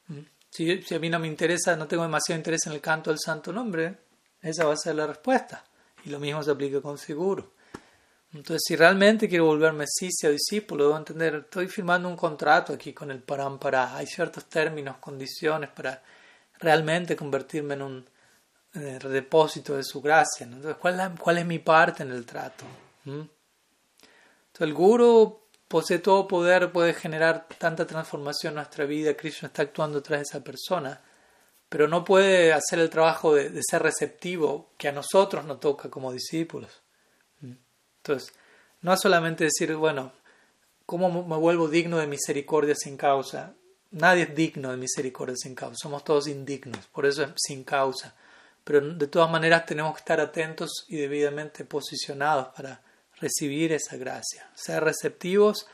[0.07, 0.19] ¿Mm?
[0.49, 3.19] Si, si, a mí no me interesa, no tengo demasiado interés en el canto del
[3.19, 3.97] santo nombre,
[4.41, 5.63] esa va a ser la respuesta.
[6.05, 7.51] Y lo mismo se aplica con seguro.
[8.33, 13.09] Entonces, si realmente quiero volverme sisya discípulo, debo entender, estoy firmando un contrato aquí con
[13.09, 13.95] el Parampara.
[13.95, 16.01] Hay ciertos términos, condiciones para
[16.59, 18.09] realmente convertirme en un,
[18.75, 20.43] eh, depósito de su gracia.
[20.43, 22.65] Entonces, ¿cuál es, ¿cuál es, mi parte en el trato?
[23.05, 23.21] ¿Mm?
[23.21, 29.15] Entonces, el guru posee todo poder, puede generar tanta transformación en nuestra vida.
[29.15, 31.01] Krishna está actuando tras esa persona,
[31.67, 35.89] pero no puede hacer el trabajo de, de ser receptivo que a nosotros nos toca
[35.89, 36.83] como discípulos.
[38.03, 38.33] Entonces,
[38.81, 40.11] no es solamente decir, bueno,
[40.85, 43.53] ¿cómo me vuelvo digno de misericordia sin causa?
[43.91, 48.15] Nadie es digno de misericordia sin causa, somos todos indignos, por eso es sin causa.
[48.63, 52.81] Pero de todas maneras tenemos que estar atentos y debidamente posicionados para
[53.19, 55.67] recibir esa gracia, ser receptivos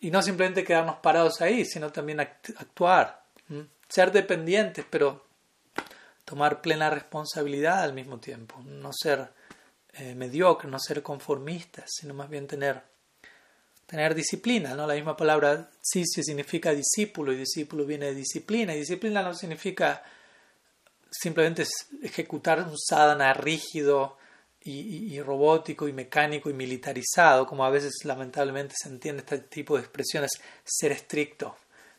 [0.00, 3.22] y no simplemente quedarnos parados ahí, sino también actuar,
[3.88, 5.24] ser dependientes, pero
[6.24, 9.28] tomar plena responsabilidad al mismo tiempo, no ser
[9.98, 12.82] eh, mediocres, no ser conformistas, sino más bien tener
[13.86, 14.86] tener disciplina, ¿no?
[14.86, 20.02] La misma palabra sisya significa discípulo y discípulo viene de disciplina y disciplina no significa
[21.08, 21.64] simplemente
[22.02, 24.18] ejecutar un sadhana rígido
[24.68, 29.82] y, robótico y mecánico y militarizado, como a veces lamentablemente se entiende este tipo de
[29.82, 30.32] expresiones,
[30.64, 31.56] ser estricto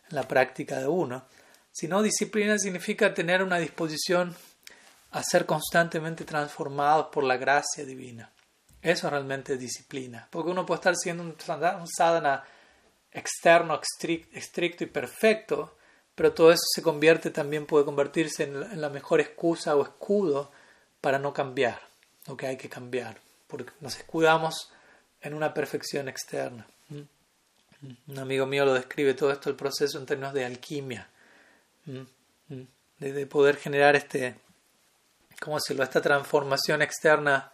[0.10, 1.26] en la práctica de uno,
[1.72, 4.36] sino disciplina significa tener una disposición
[5.20, 8.32] a ser constantemente transformados por la gracia divina.
[8.82, 10.28] Eso realmente es disciplina.
[10.30, 11.36] Porque uno puede estar siendo un,
[11.88, 12.44] sadhana
[13.12, 13.80] externo,
[14.32, 15.76] estricto y perfecto,
[16.14, 20.52] pero todo eso se convierte, también puede convertirse en la, mejor excusa o escudo
[21.02, 21.82] para no cambiar
[22.28, 24.72] lo que hay que cambiar, porque nos escudamos
[25.22, 26.68] en una perfección externa.
[26.90, 27.92] ¿Mm?
[28.12, 31.10] Un amigo mío lo describe todo esto, el proceso en términos de alquimia,
[31.86, 32.02] ¿Mm?
[32.50, 32.68] ¿Mm?
[33.00, 34.36] de, poder generar este,
[35.40, 37.52] ¿cómo decirlo?, esta transformación externa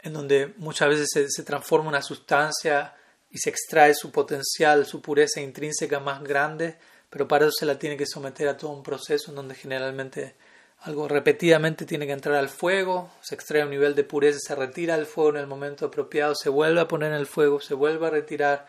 [0.00, 2.94] en donde muchas veces se, transforma una sustancia
[3.30, 6.76] y se extrae su potencial, su pureza intrínseca más grande,
[7.08, 10.34] pero para eso se la tiene que someter a todo un proceso en donde generalmente
[10.80, 14.96] algo repetidamente tiene que entrar al fuego, se extrae un nivel de pureza, se retira
[14.96, 18.06] del fuego en el momento apropiado, se vuelve a poner en el fuego, se vuelve
[18.06, 18.66] a retirar.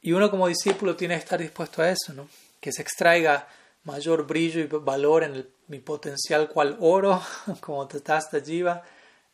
[0.00, 2.28] Y uno como discípulo tiene que estar dispuesto a eso, ¿no?
[2.64, 3.46] que se extraiga
[3.84, 7.22] mayor brillo y valor en mi potencial cual oro,
[7.60, 8.82] como Tatasta Jiva,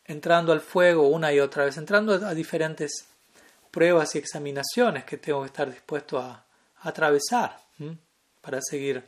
[0.05, 3.07] entrando al fuego una y otra vez, entrando a diferentes
[3.71, 6.45] pruebas y examinaciones que tengo que estar dispuesto a,
[6.83, 7.59] atravesar
[8.41, 9.05] para seguir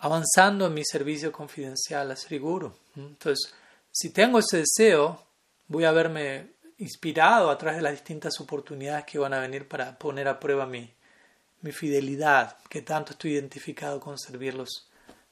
[0.00, 2.72] avanzando en mi servicio confidencial a Sri Guru.
[2.96, 3.52] Entonces,
[3.90, 5.24] si tengo ese deseo,
[5.68, 9.98] voy a verme inspirado a través de las distintas oportunidades que van a venir para
[9.98, 10.92] poner a prueba mi,
[11.62, 14.88] mi fidelidad, que tanto estoy identificado con servir los,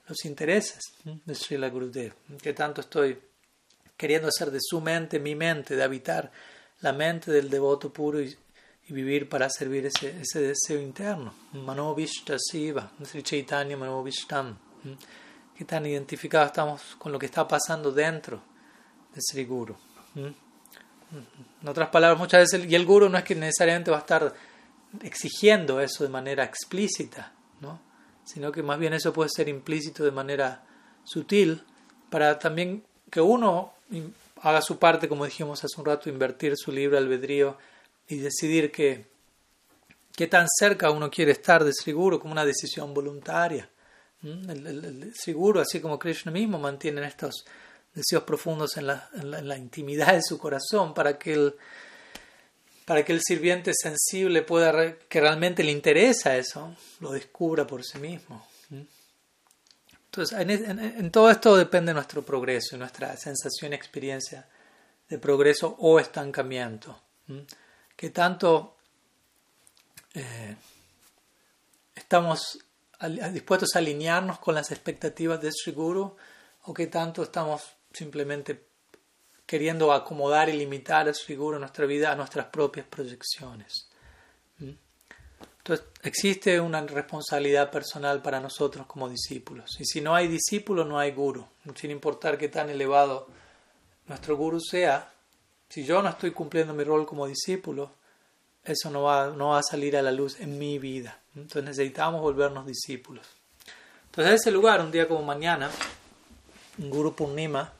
[0.09, 3.19] los intereses de Srila Gurudev, que tanto estoy
[3.97, 6.31] queriendo hacer de su mente mi mente, de habitar
[6.81, 8.37] la mente del devoto puro y,
[8.89, 11.35] vivir para servir ese, ese deseo interno.
[11.55, 14.57] Manovishta Siva, Sri Chaitanya Manovishtam.
[15.59, 18.41] Qué tan identificados estamos con lo que está pasando dentro
[19.13, 19.77] de Sri Guru.
[20.15, 24.33] En otras palabras, muchas veces, y el Guru no es que necesariamente va a estar
[25.03, 27.81] exigiendo eso de manera explícita, ¿no?
[28.25, 30.65] sino que más bien eso puede ser implícito de manera
[31.05, 31.63] sutil
[32.11, 33.73] para también que uno
[34.43, 37.57] haga su parte, como dijimos hace un rato, invertir su libre albedrío
[38.09, 39.07] y decidir que
[40.15, 43.71] qué tan cerca uno quiere estar de Guru como una decisión voluntaria.
[44.23, 45.13] El,
[45.61, 47.45] así como Krishna mismo, mantiene estos
[47.95, 51.55] deseos profundos en la, en la, intimidad de su corazón para que el,
[52.87, 57.99] para que el sirviente sensible pueda, que realmente le interesa eso, lo descubra por sí
[57.99, 58.47] mismo.
[59.91, 64.49] Entonces, en, todo esto depende nuestro progreso, nuestra sensación y experiencia
[65.09, 66.99] de progreso o estancamiento.
[67.97, 68.77] Que tanto
[70.15, 70.57] eh,
[71.95, 72.59] estamos
[73.33, 76.17] dispuestos a alinearnos con las expectativas de Sri Guru
[76.63, 77.63] o que tanto estamos
[77.93, 78.66] simplemente
[79.47, 83.89] queriendo acomodar y limitar a Sri Guru nuestra vida a nuestras propias proyecciones.
[84.59, 89.81] Entonces, existe una responsabilidad personal para nosotros como discípulos.
[89.81, 91.45] Y si no hay discípulo, no hay guru.
[91.75, 93.27] Sin importar qué tan elevado
[94.07, 95.13] nuestro guru sea,
[95.69, 97.91] si yo no estoy cumpliendo mi rol como discípulo,
[98.63, 101.19] eso no va, no va a salir a la luz en mi vida.
[101.35, 103.27] Entonces necesitamos volvernos discípulos.
[104.07, 105.69] Entonces, en ese lugar, un día como mañana,
[106.79, 107.73] un Guru Purnima,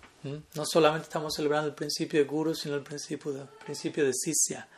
[0.55, 4.69] no solamente estamos celebrando el principio de Guru, sino el principio de, principio de Sisya,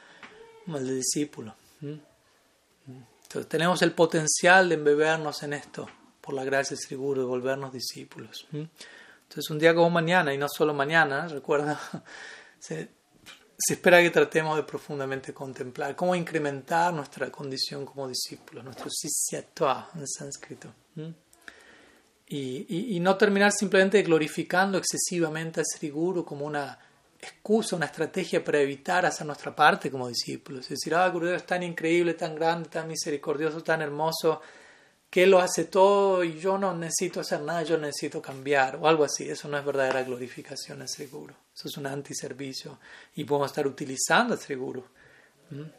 [0.66, 1.55] el de discípulo.
[1.80, 5.88] Entonces, tenemos el potencial de embebernos en esto
[6.20, 8.46] por la gracia de Sri Guru, de volvernos discípulos.
[8.53, 11.78] Entonces, un día como mañana, y no solo mañana, recuerda,
[12.59, 12.90] se,
[13.68, 20.07] espera que tratemos de profundamente contemplar cómo incrementar nuestra condición como discípulos, nuestro sisyatva en
[20.07, 20.72] sánscrito.
[22.29, 26.79] Y, y, no terminar simplemente glorificando excesivamente a Sri Guru como una
[27.20, 30.64] excusa, una estrategia para evitar hacer nuestra parte como discípulos.
[30.64, 34.41] Es decir, ah, Gurudeva es tan increíble, tan grande, tan misericordioso, tan hermoso,
[35.11, 38.87] que Él lo hace todo y yo no necesito hacer nada, yo necesito cambiar, o
[38.87, 39.29] algo así.
[39.29, 41.35] Eso no es verdadera glorificación a Sri Guru.
[41.55, 42.79] Eso es un antiservicio.
[43.14, 44.85] Y podemos estar utilizando a Sri Guru,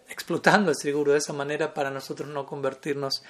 [0.09, 3.27] explotando a Sri Guru de esa manera para nosotros no convertirnos en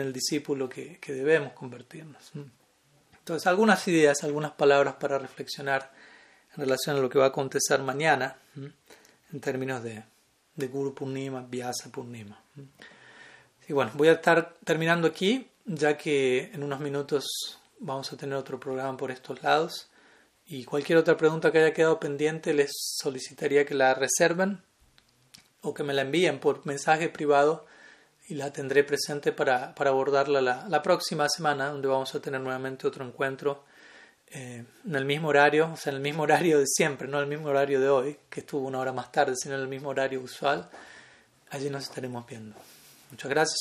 [0.00, 2.32] el discípulo que, que debemos convertirnos.
[3.18, 5.92] Entonces, algunas ideas, algunas palabras para reflexionar
[6.54, 8.36] en relación a lo que va a acontecer mañana
[9.32, 10.02] en términos de,
[10.54, 12.42] de Guru Purnima, Vyasa Purnima.
[13.68, 17.26] Y bueno, voy a estar terminando aquí, ya que en unos minutos
[17.78, 19.88] vamos a tener otro programa por estos lados.
[20.46, 24.62] Y cualquier otra pregunta que haya quedado pendiente, les solicitaría que la reserven
[25.60, 27.66] o que me la envíen por mensaje privado
[28.28, 32.86] y la tendré presente para, para abordarla la, próxima semana, donde vamos a tener nuevamente
[32.86, 33.64] otro encuentro
[34.26, 37.26] eh, en el mismo horario, o sea, en el mismo horario de siempre, no el
[37.26, 40.20] mismo horario de hoy, que estuvo una hora más tarde, sino en el mismo horario
[40.20, 40.68] usual.
[41.50, 42.54] Allí nos estaremos viendo.
[43.10, 43.56] Muchas gracias,